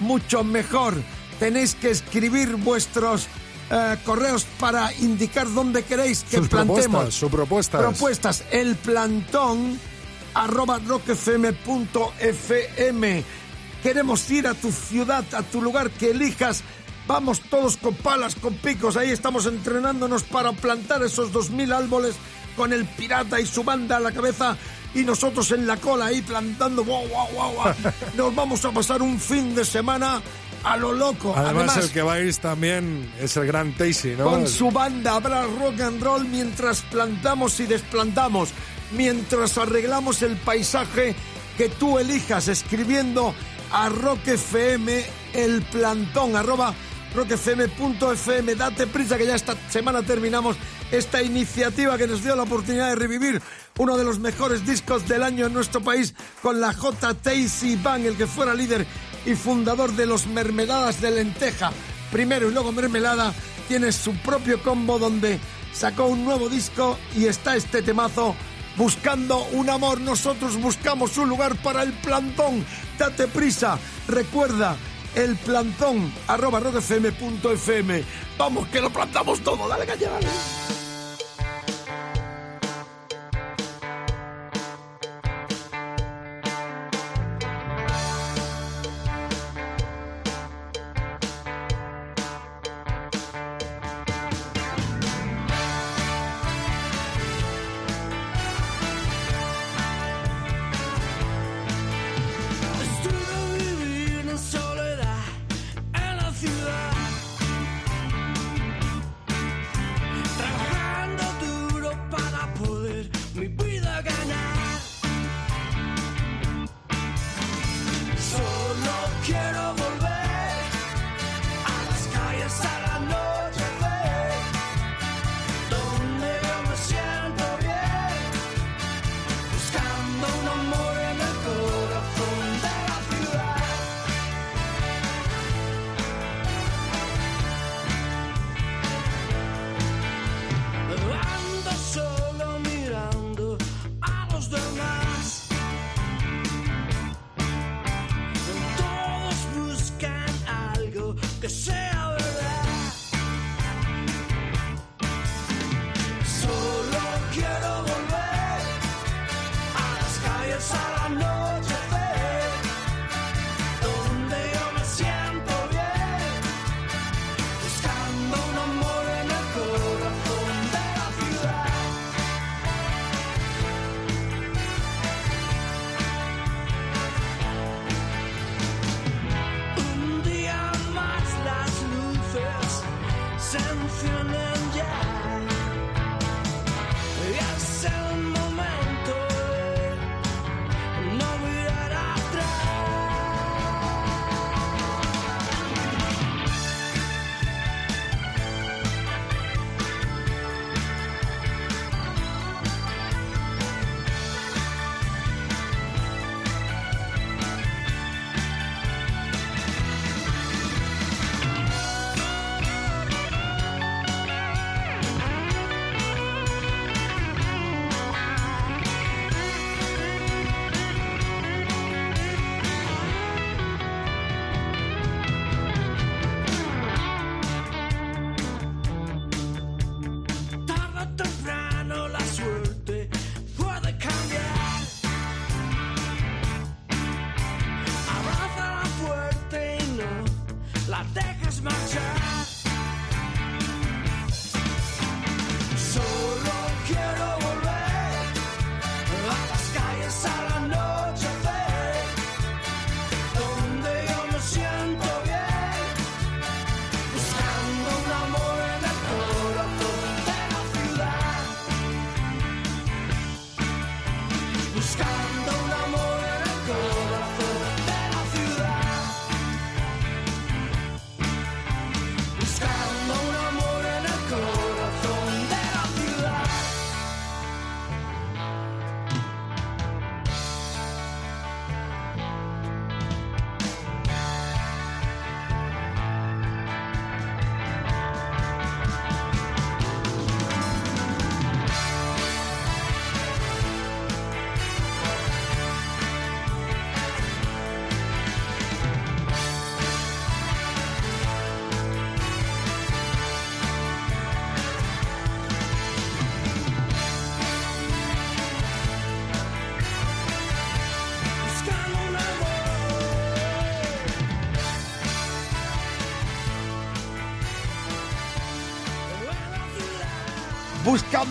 mucho 0.00 0.44
mejor. 0.44 0.94
Tenéis 1.38 1.74
que 1.74 1.90
escribir 1.90 2.54
vuestros 2.56 3.26
eh, 3.70 3.96
correos 4.04 4.46
para 4.60 4.92
indicar 4.94 5.52
dónde 5.52 5.82
queréis 5.82 6.22
que 6.24 6.36
Sus 6.36 6.48
plantemos. 6.48 6.82
propuestas, 6.84 7.14
sus 7.14 7.30
propuestas. 7.30 7.80
Propuestas. 7.80 8.44
El 8.50 8.76
plantón 8.76 9.78
arroba 10.34 10.78
rockfm.fm. 11.84 13.24
Queremos 13.82 14.30
ir 14.30 14.46
a 14.46 14.54
tu 14.54 14.70
ciudad, 14.72 15.24
a 15.34 15.42
tu 15.42 15.60
lugar 15.60 15.90
que 15.90 16.10
elijas. 16.12 16.62
Vamos 17.06 17.40
todos 17.40 17.76
con 17.76 17.94
palas, 17.94 18.34
con 18.34 18.54
picos. 18.54 18.96
Ahí 18.96 19.10
estamos 19.10 19.46
entrenándonos 19.46 20.22
para 20.22 20.52
plantar 20.52 21.02
esos 21.02 21.32
dos 21.32 21.50
mil 21.50 21.72
árboles 21.72 22.16
con 22.56 22.72
el 22.72 22.84
pirata 22.84 23.40
y 23.40 23.46
su 23.46 23.64
banda 23.64 23.96
a 23.96 24.00
la 24.00 24.12
cabeza 24.12 24.56
y 24.94 25.02
nosotros 25.02 25.50
en 25.50 25.66
la 25.66 25.76
cola 25.76 26.06
ahí 26.06 26.22
plantando. 26.22 26.84
Guau, 26.84 27.06
guau, 27.08 27.52
guau. 27.52 27.74
Nos 28.16 28.34
vamos 28.34 28.64
a 28.64 28.70
pasar 28.70 29.02
un 29.02 29.18
fin 29.18 29.54
de 29.54 29.64
semana 29.64 30.22
a 30.62 30.76
lo 30.76 30.92
loco. 30.92 31.34
Además, 31.36 31.76
el 31.76 31.90
que 31.90 32.00
va 32.02 32.14
a 32.14 32.20
ir 32.20 32.34
también 32.36 33.12
es 33.20 33.36
el 33.36 33.46
gran 33.46 33.72
Tacy, 33.72 34.14
¿no? 34.16 34.24
Con 34.24 34.48
su 34.48 34.70
banda 34.70 35.16
habrá 35.16 35.42
rock 35.42 35.80
and 35.80 36.02
roll 36.02 36.24
mientras 36.24 36.80
plantamos 36.82 37.60
y 37.60 37.66
desplantamos, 37.66 38.50
mientras 38.92 39.58
arreglamos 39.58 40.22
el 40.22 40.36
paisaje 40.36 41.14
que 41.58 41.68
tú 41.68 41.98
elijas, 41.98 42.48
escribiendo 42.48 43.34
a 43.72 43.88
Rock 43.88 44.28
FM 44.28 45.04
el 45.34 45.62
plantón, 45.62 46.36
arroba 46.36 46.74
rockfm.fm. 47.14 48.54
Date 48.54 48.86
prisa 48.86 49.16
que 49.16 49.26
ya 49.26 49.34
esta 49.34 49.54
semana 49.70 50.02
terminamos 50.02 50.56
esta 50.90 51.22
iniciativa 51.22 51.96
que 51.96 52.06
nos 52.06 52.22
dio 52.22 52.36
la 52.36 52.42
oportunidad 52.42 52.90
de 52.90 52.96
revivir 52.96 53.42
uno 53.78 53.96
de 53.96 54.04
los 54.04 54.18
mejores 54.18 54.66
discos 54.66 55.08
del 55.08 55.22
año 55.22 55.46
en 55.46 55.52
nuestro 55.52 55.80
país 55.80 56.14
con 56.42 56.60
la 56.60 56.72
J. 56.72 57.14
Tacy 57.14 57.76
Bang, 57.76 58.04
el 58.04 58.16
que 58.16 58.26
fuera 58.26 58.54
líder 58.54 58.86
y 59.26 59.34
fundador 59.34 59.92
de 59.92 60.06
los 60.06 60.26
Mermeladas 60.26 61.00
de 61.00 61.10
Lenteja. 61.10 61.72
Primero 62.12 62.48
y 62.48 62.52
luego 62.52 62.72
Mermelada 62.72 63.34
tiene 63.68 63.90
su 63.92 64.14
propio 64.18 64.62
combo 64.62 64.98
donde 64.98 65.40
sacó 65.72 66.06
un 66.06 66.24
nuevo 66.24 66.48
disco 66.48 66.98
y 67.16 67.26
está 67.26 67.56
este 67.56 67.82
temazo 67.82 68.36
buscando 68.76 69.44
un 69.52 69.70
amor. 69.70 70.00
Nosotros 70.00 70.60
buscamos 70.60 71.16
un 71.18 71.28
lugar 71.28 71.56
para 71.62 71.82
el 71.82 71.92
plantón. 71.92 72.64
Date 72.98 73.26
prisa. 73.28 73.78
Recuerda, 74.06 74.76
el 75.14 75.36
plantón 75.36 76.12
arroba 76.26 76.60
rockfm.fm. 76.60 78.04
Vamos 78.38 78.68
que 78.68 78.80
lo 78.80 78.90
plantamos 78.90 79.40
todo. 79.40 79.68
Dale 79.68 79.86
caña, 79.86 80.10
dale. 80.10 80.73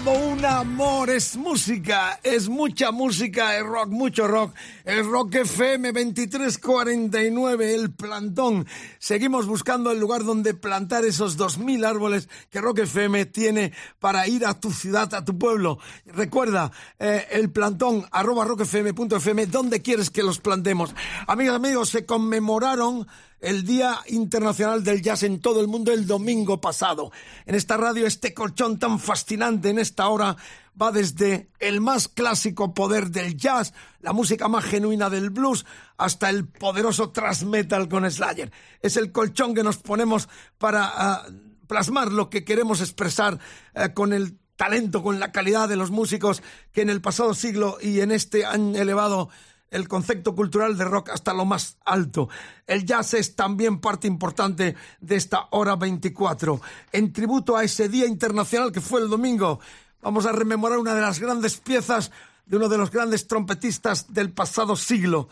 Un 0.05 0.45
amor. 0.45 1.09
Es 1.09 1.35
música, 1.35 2.19
es 2.23 2.49
mucha 2.49 2.91
música, 2.91 3.57
es 3.57 3.63
rock, 3.63 3.89
mucho 3.89 4.27
rock. 4.27 4.53
El 4.83 5.09
Rock 5.09 5.35
FM 5.35 5.91
2349, 5.91 7.73
el 7.73 7.91
plantón. 7.93 8.65
Seguimos 8.99 9.45
buscando 9.45 9.91
el 9.91 9.99
lugar 9.99 10.23
donde 10.23 10.53
plantar 10.53 11.05
esos 11.05 11.37
2.000 11.37 11.85
árboles 11.85 12.29
que 12.49 12.61
Rock 12.61 12.79
FM 12.79 13.25
tiene 13.27 13.73
para 13.99 14.27
ir 14.27 14.45
a 14.45 14.59
tu 14.59 14.71
ciudad, 14.71 15.13
a 15.13 15.23
tu 15.23 15.37
pueblo. 15.37 15.79
Recuerda, 16.05 16.71
eh, 16.99 17.27
el 17.31 17.51
plantón 17.51 18.05
arroba 18.11 18.45
rockfm.fm, 18.45 19.45
¿dónde 19.47 19.81
quieres 19.81 20.09
que 20.09 20.23
los 20.23 20.39
plantemos? 20.39 20.93
Amigos, 21.27 21.55
amigos, 21.55 21.89
se 21.89 22.05
conmemoraron 22.05 23.07
el 23.43 23.65
Día 23.65 23.99
Internacional 24.07 24.83
del 24.83 25.01
Jazz 25.01 25.23
en 25.23 25.41
todo 25.41 25.59
el 25.59 25.67
mundo 25.67 25.91
el 25.91 26.07
domingo 26.07 26.61
pasado. 26.61 27.11
En 27.45 27.55
esta 27.55 27.75
radio, 27.75 28.07
este 28.07 28.33
colchón 28.33 28.79
tan 28.79 28.99
fascinante 28.99 29.69
en 29.69 29.79
esta 29.79 30.07
hora 30.07 30.37
va 30.81 30.91
desde 30.91 31.49
el 31.59 31.81
más 31.81 32.07
clásico 32.07 32.73
poder 32.73 33.09
del 33.09 33.35
jazz, 33.37 33.73
la 33.99 34.13
música 34.13 34.47
más 34.47 34.63
genuina 34.63 35.09
del 35.09 35.29
blues, 35.29 35.65
hasta 35.97 36.29
el 36.29 36.47
poderoso 36.47 37.11
thrash 37.11 37.43
metal 37.43 37.89
con 37.89 38.09
Slayer. 38.09 38.51
Es 38.81 38.97
el 38.97 39.11
colchón 39.11 39.53
que 39.53 39.63
nos 39.63 39.77
ponemos 39.77 40.29
para 40.57 40.85
ah, 40.85 41.27
plasmar 41.67 42.11
lo 42.11 42.29
que 42.29 42.45
queremos 42.45 42.79
expresar 42.79 43.39
eh, 43.75 43.93
con 43.93 44.13
el 44.13 44.39
talento, 44.55 45.03
con 45.03 45.19
la 45.19 45.31
calidad 45.31 45.67
de 45.67 45.75
los 45.75 45.91
músicos 45.91 46.41
que 46.71 46.81
en 46.81 46.89
el 46.89 47.01
pasado 47.01 47.33
siglo 47.33 47.77
y 47.81 47.99
en 47.99 48.11
este 48.11 48.45
han 48.45 48.75
elevado 48.75 49.29
el 49.73 49.87
concepto 49.87 50.35
cultural 50.35 50.77
de 50.77 50.85
rock 50.85 51.09
hasta 51.09 51.33
lo 51.33 51.45
más 51.45 51.77
alto. 51.83 52.29
El 52.67 52.85
jazz 52.85 53.15
es 53.15 53.35
también 53.35 53.79
parte 53.79 54.07
importante 54.07 54.75
de 55.01 55.15
esta 55.15 55.47
hora 55.51 55.75
24. 55.75 56.61
En 56.91 57.11
tributo 57.11 57.57
a 57.57 57.63
ese 57.63 57.89
Día 57.89 58.05
Internacional 58.05 58.71
que 58.71 58.81
fue 58.81 59.01
el 59.01 59.09
domingo, 59.09 59.59
vamos 60.01 60.25
a 60.25 60.31
rememorar 60.31 60.77
una 60.77 60.93
de 60.93 61.01
las 61.01 61.19
grandes 61.19 61.57
piezas 61.57 62.11
de 62.45 62.57
uno 62.57 62.69
de 62.69 62.77
los 62.77 62.91
grandes 62.91 63.27
trompetistas 63.27 64.13
del 64.13 64.31
pasado 64.31 64.75
siglo. 64.75 65.27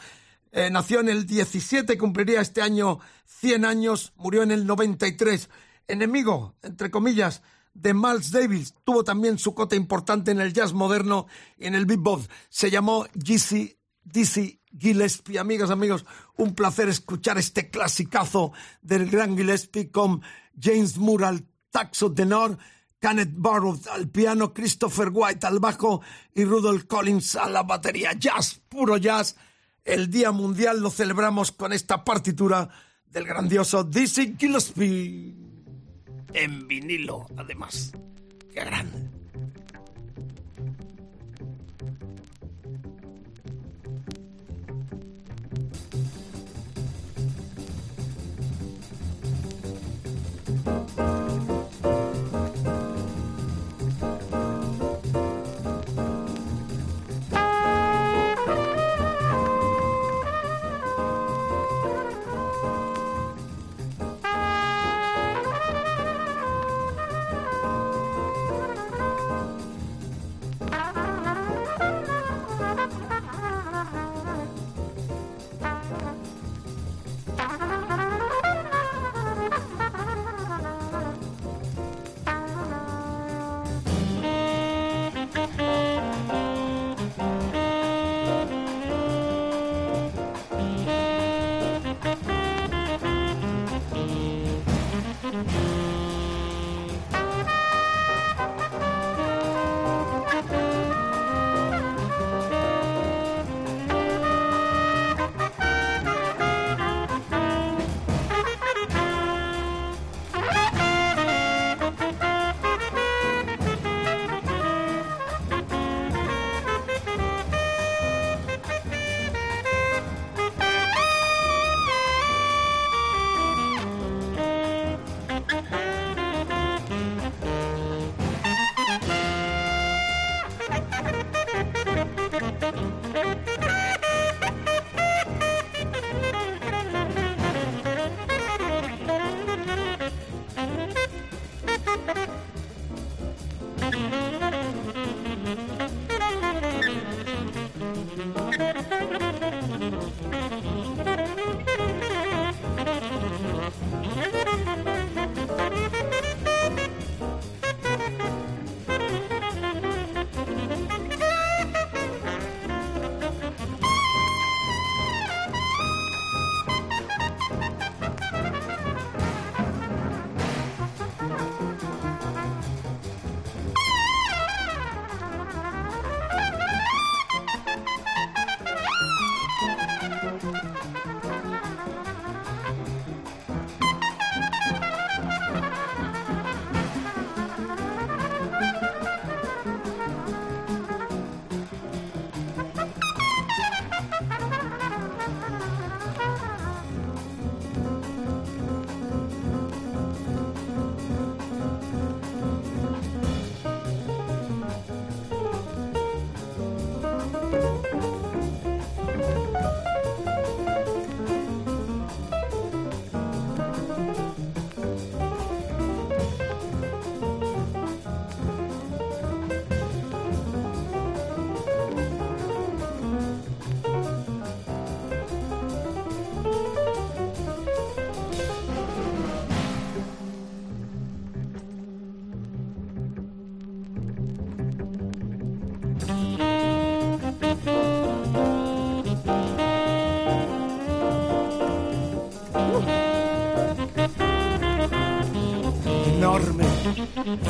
Eh, 0.51 0.69
nació 0.71 0.99
en 1.01 1.09
el 1.09 1.27
17, 1.27 1.97
cumpliría 1.97 2.41
este 2.41 2.61
año 2.61 2.99
100 3.25 3.63
años, 3.63 4.13
murió 4.17 4.41
en 4.43 4.51
el 4.51 4.65
93. 4.65 5.49
Enemigo, 5.87 6.55
entre 6.63 6.89
comillas, 6.89 7.43
de 7.73 7.93
Miles 7.93 8.31
Davis, 8.31 8.73
tuvo 8.83 9.03
también 9.03 9.37
su 9.37 9.53
cota 9.53 9.75
importante 9.75 10.31
en 10.31 10.41
el 10.41 10.51
jazz 10.51 10.73
moderno 10.73 11.27
y 11.57 11.67
en 11.67 11.75
el 11.75 11.85
bebop. 11.85 12.21
Se 12.49 12.69
llamó 12.69 13.07
Jesse 13.23 13.77
Dizzy 14.03 14.61
Gillespie. 14.77 15.39
Amigas, 15.39 15.69
amigos, 15.69 16.05
un 16.37 16.55
placer 16.55 16.89
escuchar 16.89 17.37
este 17.37 17.69
clasicazo 17.69 18.51
del 18.81 19.09
gran 19.09 19.37
Gillespie 19.37 19.91
con 19.91 20.21
James 20.59 20.97
Moore 20.97 21.25
al 21.25 21.47
taxo 21.69 22.13
tenor, 22.13 22.57
Kenneth 22.99 23.33
Barrow 23.33 23.79
al 23.91 24.09
piano, 24.09 24.53
Christopher 24.53 25.09
White 25.11 25.47
al 25.47 25.59
bajo 25.59 26.01
y 26.35 26.43
Rudolph 26.43 26.85
Collins 26.85 27.35
a 27.35 27.49
la 27.49 27.63
batería. 27.63 28.13
Jazz, 28.13 28.61
puro 28.69 28.97
jazz. 28.97 29.35
El 29.83 30.11
Día 30.11 30.31
Mundial 30.31 30.79
lo 30.79 30.91
celebramos 30.91 31.51
con 31.51 31.73
esta 31.73 32.03
partitura 32.03 32.69
del 33.07 33.25
grandioso 33.25 33.83
Dizzy 33.83 34.35
Gillespie. 34.37 35.35
En 36.33 36.67
vinilo, 36.67 37.25
además. 37.35 37.91
Qué 38.53 38.63
grande. 38.63 39.20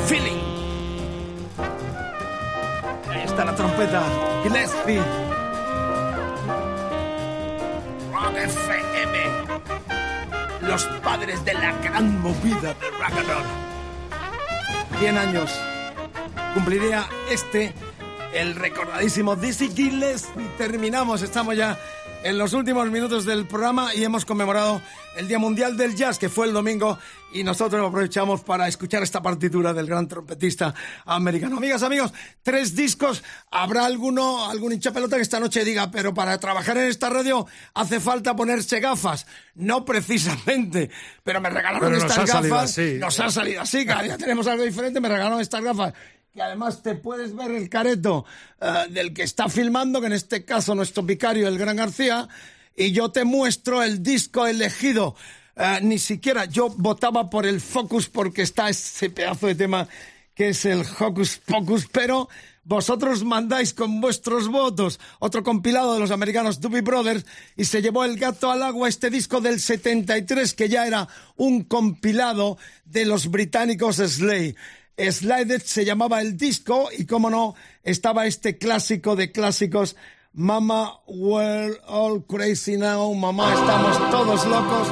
Feeling. 0.06 0.38
Ahí 3.10 3.22
está 3.24 3.44
la 3.44 3.54
trompeta. 3.54 4.02
Gillespie. 4.44 5.00
Rock 8.12 8.36
FM. 8.36 9.18
Los 10.68 10.84
padres 11.02 11.44
de 11.44 11.54
la 11.54 11.72
gran 11.82 12.20
movida 12.20 12.74
de 12.74 12.90
rock 12.90 13.18
and 13.18 13.28
roll. 13.28 14.98
100 15.00 15.18
años. 15.18 15.50
Cumpliría 16.54 17.08
este, 17.28 17.74
el 18.34 18.54
recordadísimo 18.54 19.34
Dizzy 19.34 19.70
Gillespie. 19.70 20.48
Terminamos, 20.58 21.22
estamos 21.22 21.56
ya 21.56 21.76
en 22.22 22.38
los 22.38 22.52
últimos 22.52 22.88
minutos 22.90 23.24
del 23.24 23.46
programa 23.46 23.94
y 23.94 24.04
hemos 24.04 24.24
conmemorado 24.24 24.80
el 25.16 25.28
Día 25.28 25.38
Mundial 25.38 25.76
del 25.76 25.94
Jazz, 25.94 26.18
que 26.18 26.28
fue 26.28 26.46
el 26.46 26.52
domingo, 26.52 26.98
y 27.32 27.44
nosotros 27.44 27.86
aprovechamos 27.86 28.42
para 28.42 28.68
escuchar 28.68 29.02
esta 29.02 29.22
partitura 29.22 29.72
del 29.72 29.86
gran 29.86 30.08
trompetista 30.08 30.74
americano. 31.04 31.56
Amigas, 31.56 31.82
amigos, 31.82 32.12
tres 32.42 32.74
discos. 32.74 33.22
Habrá 33.50 33.86
alguno, 33.86 34.48
algún 34.48 34.72
hincha 34.72 34.92
pelota 34.92 35.16
que 35.16 35.22
esta 35.22 35.40
noche 35.40 35.64
diga, 35.64 35.90
pero 35.90 36.14
para 36.14 36.38
trabajar 36.38 36.76
en 36.78 36.88
esta 36.88 37.10
radio 37.10 37.46
hace 37.74 38.00
falta 38.00 38.36
ponerse 38.36 38.80
gafas. 38.80 39.26
No 39.54 39.84
precisamente, 39.84 40.90
pero 41.22 41.40
me 41.40 41.50
regalaron 41.50 41.80
Pero 41.80 41.92
nos 41.92 42.04
estas 42.04 42.28
salido 42.30 42.54
gafas. 42.54 42.70
así. 42.70 42.98
Nos 42.98 43.20
ha 43.20 43.30
salido 43.30 43.60
así, 43.60 43.86
cada 43.86 44.02
día 44.02 44.18
tenemos 44.18 44.46
algo 44.46 44.64
diferente, 44.64 45.00
me 45.00 45.08
regalaron 45.08 45.40
estas 45.40 45.62
gafas 45.62 45.94
que 46.32 46.40
además 46.40 46.82
te 46.82 46.94
puedes 46.94 47.36
ver 47.36 47.50
el 47.50 47.68
careto 47.68 48.24
eh, 48.60 48.86
del 48.88 49.12
que 49.12 49.22
está 49.22 49.48
filmando, 49.48 50.00
que 50.00 50.06
en 50.06 50.14
este 50.14 50.44
caso 50.44 50.74
nuestro 50.74 51.02
vicario, 51.02 51.46
el 51.46 51.58
Gran 51.58 51.76
García, 51.76 52.26
y 52.74 52.92
yo 52.92 53.10
te 53.10 53.24
muestro 53.24 53.82
el 53.82 54.02
disco 54.02 54.46
elegido. 54.46 55.14
Eh, 55.56 55.80
ni 55.82 55.98
siquiera 55.98 56.46
yo 56.46 56.70
votaba 56.70 57.28
por 57.28 57.46
el 57.46 57.60
Focus 57.60 58.08
porque 58.08 58.42
está 58.42 58.68
ese 58.68 59.10
pedazo 59.10 59.46
de 59.46 59.54
tema 59.54 59.88
que 60.34 60.48
es 60.48 60.64
el 60.64 60.82
Hocus 60.98 61.40
Pocus, 61.44 61.86
pero 61.92 62.28
vosotros 62.64 63.24
mandáis 63.24 63.74
con 63.74 64.00
vuestros 64.00 64.48
votos 64.48 64.98
otro 65.18 65.42
compilado 65.42 65.94
de 65.94 66.00
los 66.00 66.10
americanos 66.10 66.60
Doobie 66.60 66.80
Brothers 66.80 67.26
y 67.56 67.64
se 67.64 67.82
llevó 67.82 68.04
el 68.04 68.18
gato 68.18 68.50
al 68.50 68.62
agua 68.62 68.88
este 68.88 69.10
disco 69.10 69.40
del 69.40 69.60
73 69.60 70.54
que 70.54 70.68
ya 70.68 70.86
era 70.86 71.08
un 71.36 71.64
compilado 71.64 72.56
de 72.84 73.04
los 73.04 73.30
británicos 73.30 73.96
Slay. 73.96 74.56
Slided 74.96 75.62
se 75.62 75.84
llamaba 75.84 76.20
el 76.20 76.36
disco 76.36 76.88
y 76.96 77.06
como 77.06 77.28
no 77.28 77.54
estaba 77.82 78.26
este 78.26 78.56
clásico 78.58 79.16
de 79.16 79.32
clásicos 79.32 79.96
Mama 80.34 80.98
we're 81.06 81.78
all 81.86 82.22
crazy 82.22 82.78
now, 82.78 83.12
mamá 83.12 83.52
estamos 83.52 84.10
todos 84.10 84.46
locos, 84.46 84.88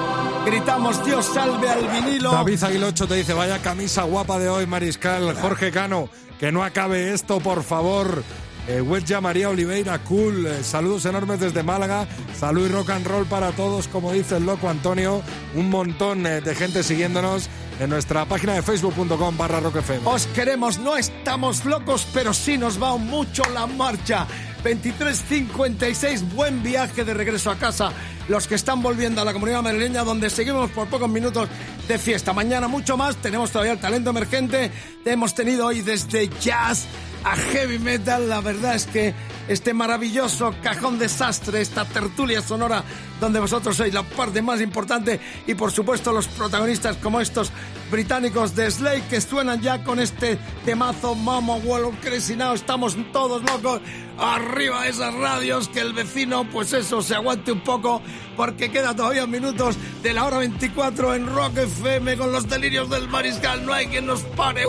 gritamos 0.47 1.05
Dios 1.05 1.27
salve 1.27 1.69
al 1.69 1.89
vinilo. 1.89 2.33
David 2.33 2.63
Aguilocho 2.63 3.07
te 3.07 3.15
dice, 3.17 3.33
vaya 3.35 3.61
camisa 3.61 4.03
guapa 4.03 4.39
de 4.39 4.49
hoy, 4.49 4.67
Mariscal. 4.67 5.35
Jorge 5.35 5.71
Cano, 5.71 6.09
que 6.39 6.53
no 6.53 6.65
acabe 6.65 7.13
esto, 7.13 7.41
por 7.41 7.63
favor. 7.63 8.23
Eh, 8.69 8.81
Wedja 8.81 9.21
María 9.21 9.49
Oliveira, 9.49 9.99
cool. 10.01 10.47
Eh, 10.47 10.63
saludos 10.63 11.05
enormes 11.05 11.41
desde 11.41 11.63
Málaga. 11.63 12.07
Salud 12.39 12.69
y 12.69 12.73
rock 12.73 12.91
and 12.91 13.07
roll 13.07 13.27
para 13.27 13.53
todos, 13.53 13.89
como 13.89 14.13
dice 14.13 14.37
el 14.37 14.47
loco 14.47 14.69
Antonio. 14.69 15.23
Un 15.55 15.71
montón 15.71 16.27
eh, 16.27 16.41
de 16.41 16.55
gente 16.55 16.83
siguiéndonos 16.83 17.49
en 17.81 17.91
nuestra 17.91 18.27
página 18.27 18.53
de 18.55 18.63
facebook.com 18.63 19.37
barra 19.37 19.61
rock 19.61 19.77
FM. 19.77 20.07
Os 20.07 20.27
queremos, 20.29 20.79
no 20.79 20.97
estamos 20.97 21.65
locos, 21.65 22.07
pero 22.13 22.35
sí 22.35 22.59
nos 22.59 22.81
va 22.81 22.97
mucho 22.97 23.43
la 23.55 23.67
marcha. 23.67 24.27
23.56, 24.63 26.35
buen 26.35 26.63
viaje 26.63 27.05
de 27.05 27.15
regreso 27.15 27.51
a 27.51 27.57
casa. 27.57 27.93
Los 28.29 28.47
que 28.47 28.55
están 28.55 28.83
volviendo 28.83 29.21
a 29.21 29.25
la 29.25 29.33
comunidad 29.33 29.63
madrileña, 29.63 30.05
donde 30.05 30.31
seguimos 30.31 30.71
por 30.71 30.89
pocos 30.89 31.09
minutos 31.09 31.49
de 31.89 31.99
fiesta. 31.99 32.33
Mañana 32.33 32.69
mucho 32.69 32.97
más, 32.97 33.17
tenemos 33.17 33.51
todavía 33.51 33.73
el 33.73 33.81
talento 33.81 34.11
emergente. 34.11 34.71
Hemos 35.05 35.35
tenido 35.35 35.67
hoy 35.67 35.81
desde 35.81 36.29
jazz 36.41 36.87
a 37.25 37.37
heavy 37.37 37.79
metal. 37.79 38.29
La 38.29 38.41
verdad 38.41 38.75
es 38.75 38.87
que 38.87 39.15
este 39.49 39.75
maravilloso 39.75 40.55
cajón 40.63 40.99
desastre, 40.99 41.61
esta 41.61 41.85
tertulia 41.85 42.41
sonora 42.41 42.85
donde 43.21 43.41
vosotros 43.41 43.77
sois 43.77 43.93
la 43.93 44.03
parte 44.03 44.41
más 44.43 44.61
importante 44.61 45.21
y 45.47 45.55
por 45.55 45.73
supuesto 45.73 46.13
los 46.13 46.29
protagonistas 46.29 46.97
como 46.97 47.21
estos 47.21 47.53
británicos 47.91 48.55
de 48.55 48.71
Slade 48.71 49.03
que 49.09 49.21
suenan 49.21 49.61
ya 49.61 49.85
con 49.85 49.99
este 49.99 50.39
temazo 50.65 51.15
Mama 51.15 51.57
World 51.57 52.01
Crazy 52.01 52.37
Now. 52.37 52.55
Estamos 52.55 52.97
todos 53.13 53.43
locos 53.43 53.81
arriba 54.19 54.85
de 54.85 54.91
esas 54.91 55.15
radios 55.15 55.69
que 55.69 55.81
el 55.81 55.93
vecino 55.93 56.49
pues 56.51 56.73
eso 56.73 57.03
se 57.03 57.15
aguante 57.15 57.53
un 57.53 57.63
poco 57.63 58.01
porque 58.37 58.71
queda 58.71 58.95
todavía 58.95 59.27
minutos 59.27 59.77
de 60.03 60.13
la 60.13 60.25
hora 60.25 60.39
24 60.39 61.15
en 61.15 61.27
Rock 61.27 61.59
FM 61.59 62.17
con 62.17 62.33
los 62.33 62.49
delirios 62.49 62.89
del 62.89 63.09
mariscal. 63.09 63.67
No 63.67 63.73
hay 63.73 63.87
quien 63.87 64.07
nos 64.07 64.23
pare. 64.23 64.65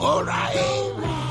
All 0.00 0.22
right. 0.22 1.27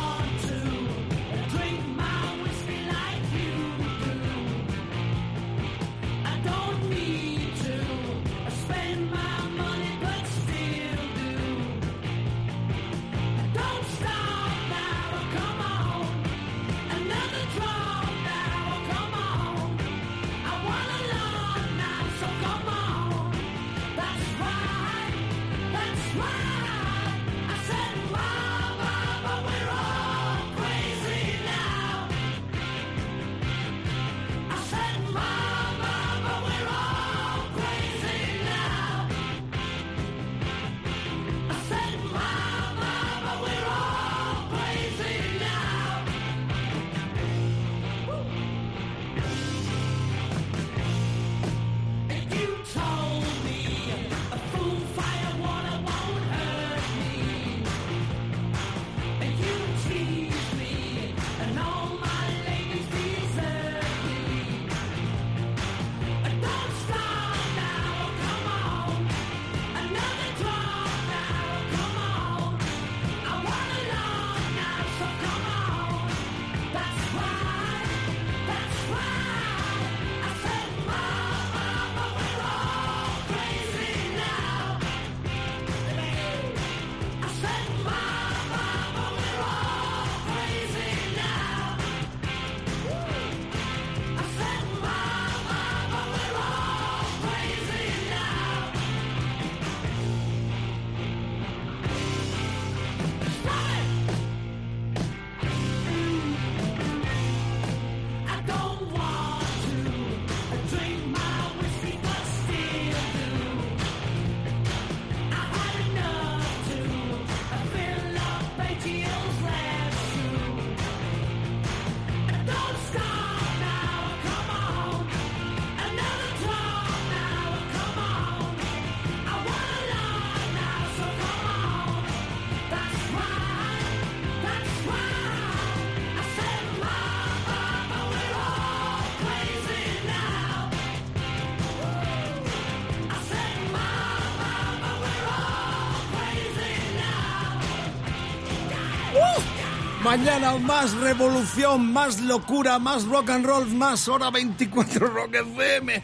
Mañana 150.07 150.57
más 150.57 150.93
revolución, 150.93 151.91
más 151.91 152.21
locura, 152.21 152.79
más 152.79 153.03
rock 153.03 153.29
and 153.29 153.45
roll, 153.45 153.67
más 153.67 154.07
hora 154.07 154.31
24 154.31 155.05
rock 155.05 155.35
FM. 155.35 156.01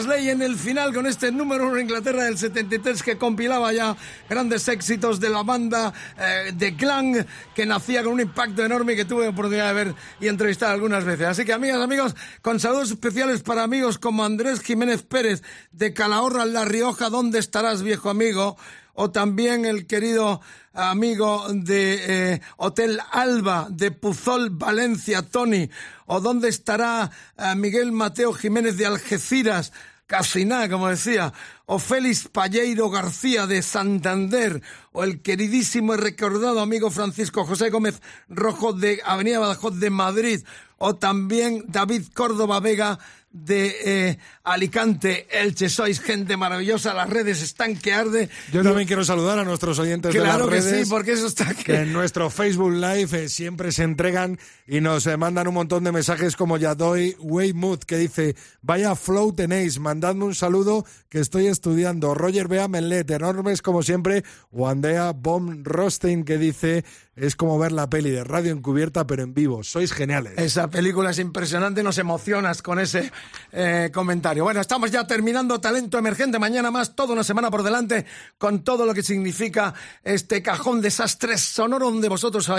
Slay 0.00 0.30
en 0.30 0.42
el 0.42 0.56
final 0.56 0.92
con 0.92 1.06
este 1.06 1.30
número 1.30 1.68
uno 1.68 1.76
en 1.76 1.82
Inglaterra 1.82 2.24
del 2.24 2.36
73 2.36 3.00
que 3.04 3.16
compilaba 3.16 3.72
ya 3.72 3.96
grandes 4.28 4.66
éxitos 4.66 5.20
de 5.20 5.30
la 5.30 5.44
banda 5.44 5.94
eh, 6.18 6.50
de 6.52 6.74
Clan 6.74 7.24
que 7.54 7.64
nacía 7.64 8.02
con 8.02 8.14
un 8.14 8.20
impacto 8.22 8.64
enorme 8.64 8.96
que 8.96 9.04
tuve 9.04 9.28
oportunidad 9.28 9.68
de 9.68 9.84
ver 9.84 9.94
y 10.18 10.26
entrevistar 10.26 10.72
algunas 10.72 11.04
veces. 11.04 11.28
Así 11.28 11.44
que 11.44 11.52
amigas, 11.52 11.80
amigos, 11.80 12.16
con 12.42 12.58
saludos 12.58 12.90
especiales 12.90 13.42
para 13.42 13.62
amigos 13.62 13.98
como 13.98 14.24
Andrés 14.24 14.62
Jiménez 14.62 15.04
Pérez 15.04 15.44
de 15.70 15.94
Calahorra, 15.94 16.44
La 16.44 16.64
Rioja, 16.64 17.08
¿dónde 17.08 17.38
estarás 17.38 17.82
viejo 17.82 18.10
amigo? 18.10 18.56
O 18.94 19.10
también 19.10 19.64
el 19.64 19.86
querido 19.86 20.40
amigo 20.72 21.46
de 21.52 22.32
eh, 22.34 22.40
Hotel 22.56 23.00
Alba 23.12 23.68
de 23.70 23.90
Puzol, 23.90 24.50
Valencia, 24.50 25.22
Tony, 25.22 25.70
o 26.06 26.20
dónde 26.20 26.48
estará 26.48 27.10
eh, 27.36 27.54
Miguel 27.56 27.92
Mateo 27.92 28.32
Jiménez 28.32 28.76
de 28.76 28.86
Algeciras, 28.86 29.72
casi 30.06 30.44
nada, 30.44 30.68
como 30.68 30.88
decía, 30.88 31.32
o 31.66 31.78
Félix 31.78 32.28
Palleiro 32.28 32.90
García 32.90 33.46
de 33.46 33.62
Santander, 33.62 34.62
o 34.92 35.04
el 35.04 35.22
queridísimo 35.22 35.94
y 35.94 35.96
recordado 35.96 36.60
amigo 36.60 36.90
Francisco 36.90 37.44
José 37.44 37.70
Gómez 37.70 38.00
Rojo 38.28 38.72
de 38.72 39.00
Avenida 39.04 39.38
Badajoz 39.38 39.78
de 39.78 39.90
Madrid, 39.90 40.44
o 40.78 40.96
también 40.96 41.64
David 41.68 42.08
Córdoba 42.12 42.60
Vega 42.60 42.98
de 43.34 43.74
eh, 43.84 44.18
Alicante, 44.44 45.26
Elche. 45.28 45.68
Sois 45.68 46.00
gente 46.00 46.36
maravillosa, 46.36 46.94
las 46.94 47.10
redes 47.10 47.42
están 47.42 47.76
que 47.76 47.92
arde. 47.92 48.30
Yo 48.52 48.62
también 48.62 48.86
quiero 48.86 49.04
saludar 49.04 49.38
a 49.40 49.44
nuestros 49.44 49.78
oyentes 49.80 50.14
de 50.14 50.20
las 50.20 50.36
redes. 50.36 50.64
Claro 50.64 50.78
que 50.78 50.84
sí, 50.84 50.88
porque 50.88 51.12
eso 51.12 51.26
está 51.26 51.52
que... 51.52 51.80
en 51.80 51.92
nuestro 51.92 52.30
Facebook 52.30 52.72
Live 52.72 53.24
eh, 53.24 53.28
siempre 53.28 53.72
se 53.72 53.82
entregan 53.82 54.38
y 54.68 54.80
nos 54.80 55.06
eh, 55.08 55.16
mandan 55.16 55.48
un 55.48 55.54
montón 55.54 55.82
de 55.82 55.90
mensajes 55.90 56.36
como 56.36 56.56
Yadoy 56.56 57.16
Weymouth 57.18 57.82
que 57.84 57.98
dice, 57.98 58.36
vaya 58.62 58.94
flow 58.94 59.32
tenéis, 59.32 59.80
mandadme 59.80 60.24
un 60.24 60.34
saludo 60.34 60.86
que 61.08 61.18
estoy 61.18 61.48
estudiando. 61.48 62.14
Roger 62.14 62.46
Bea 62.46 62.68
Menlet, 62.68 63.10
enormes 63.10 63.62
como 63.62 63.82
siempre. 63.82 64.22
O 64.52 64.68
Andrea 64.68 65.10
Bom 65.12 65.64
Rostein 65.64 66.24
que 66.24 66.38
dice, 66.38 66.84
es 67.16 67.36
como 67.36 67.58
ver 67.58 67.72
la 67.72 67.88
peli 67.88 68.10
de 68.10 68.24
radio 68.24 68.52
encubierta 68.52 69.06
pero 69.06 69.22
en 69.22 69.34
vivo. 69.34 69.62
Sois 69.62 69.92
geniales. 69.92 70.34
Esa 70.36 70.68
película 70.68 71.10
es 71.10 71.18
impresionante, 71.18 71.82
nos 71.82 71.98
emocionas 71.98 72.62
con 72.62 72.78
ese 72.78 73.12
eh, 73.52 73.90
comentario. 73.92 74.44
Bueno, 74.44 74.60
estamos 74.60 74.90
ya 74.90 75.06
terminando 75.06 75.60
Talento 75.60 75.98
Emergente. 75.98 76.38
Mañana 76.38 76.70
más, 76.70 76.96
toda 76.96 77.12
una 77.12 77.24
semana 77.24 77.50
por 77.50 77.62
delante, 77.62 78.06
con 78.38 78.64
todo 78.64 78.86
lo 78.86 78.94
que 78.94 79.02
significa 79.02 79.74
este 80.02 80.42
cajón 80.42 80.80
desastres 80.80 81.40
sonoro, 81.40 81.90
donde 81.90 82.08
vosotros 82.08 82.50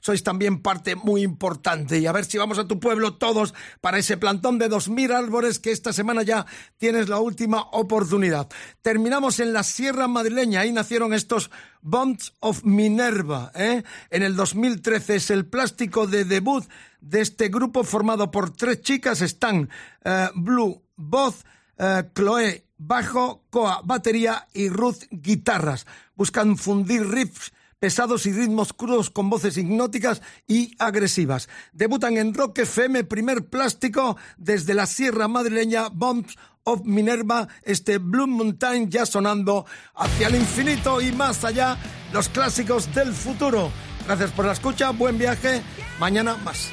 sois 0.00 0.22
también 0.22 0.62
parte 0.62 0.94
muy 0.94 1.22
importante. 1.22 1.98
Y 1.98 2.06
a 2.06 2.12
ver 2.12 2.24
si 2.24 2.38
vamos 2.38 2.58
a 2.58 2.66
tu 2.66 2.78
pueblo 2.78 3.14
todos 3.14 3.54
para 3.80 3.98
ese 3.98 4.16
plantón 4.16 4.58
de 4.58 4.68
dos 4.68 4.88
mil 4.88 5.12
árboles 5.12 5.58
que 5.58 5.72
esta 5.72 5.92
semana 5.92 6.22
ya 6.22 6.46
tienes 6.78 7.08
la 7.08 7.18
última 7.18 7.62
oportunidad. 7.72 8.48
Terminamos 8.82 9.40
en 9.40 9.52
la 9.52 9.62
Sierra 9.62 10.08
Madrileña. 10.08 10.60
Ahí 10.60 10.72
nacieron 10.72 11.14
estos 11.14 11.50
Bonds 11.84 12.32
of 12.40 12.64
Minerva. 12.64 13.52
¿eh? 13.54 13.84
En 14.10 14.22
el 14.22 14.34
2013 14.34 15.16
es 15.16 15.30
el 15.30 15.46
plástico 15.46 16.06
de 16.06 16.24
debut 16.24 16.64
de 17.00 17.20
este 17.20 17.48
grupo 17.48 17.84
formado 17.84 18.30
por 18.30 18.50
tres 18.50 18.80
chicas. 18.80 19.20
Están 19.20 19.68
eh, 20.02 20.28
Blue, 20.34 20.82
voz, 20.96 21.44
eh, 21.78 22.04
Chloe, 22.14 22.64
bajo, 22.78 23.44
Coa, 23.50 23.82
batería 23.84 24.48
y 24.54 24.70
Ruth, 24.70 25.04
guitarras. 25.10 25.86
Buscan 26.16 26.56
fundir 26.56 27.06
riffs 27.06 27.52
pesados 27.78 28.24
y 28.24 28.32
ritmos 28.32 28.72
crudos 28.72 29.10
con 29.10 29.28
voces 29.28 29.58
hipnóticas 29.58 30.22
y 30.46 30.74
agresivas. 30.78 31.50
Debutan 31.74 32.16
en 32.16 32.32
Rock 32.32 32.60
FM, 32.60 33.04
primer 33.04 33.44
plástico 33.50 34.16
desde 34.38 34.72
la 34.72 34.86
Sierra 34.86 35.28
Madrileña, 35.28 35.90
Bombs 35.90 36.38
of 36.64 36.82
Minerva, 36.84 37.48
este 37.62 37.98
Blue 37.98 38.26
Mountain 38.26 38.90
ya 38.90 39.06
sonando 39.06 39.66
hacia 39.94 40.28
el 40.28 40.36
infinito 40.36 41.00
y 41.00 41.12
más 41.12 41.44
allá, 41.44 41.76
los 42.12 42.28
clásicos 42.28 42.92
del 42.94 43.12
futuro. 43.12 43.70
Gracias 44.06 44.30
por 44.32 44.44
la 44.46 44.52
escucha, 44.52 44.90
buen 44.90 45.18
viaje, 45.18 45.62
mañana 45.98 46.36
más. 46.44 46.72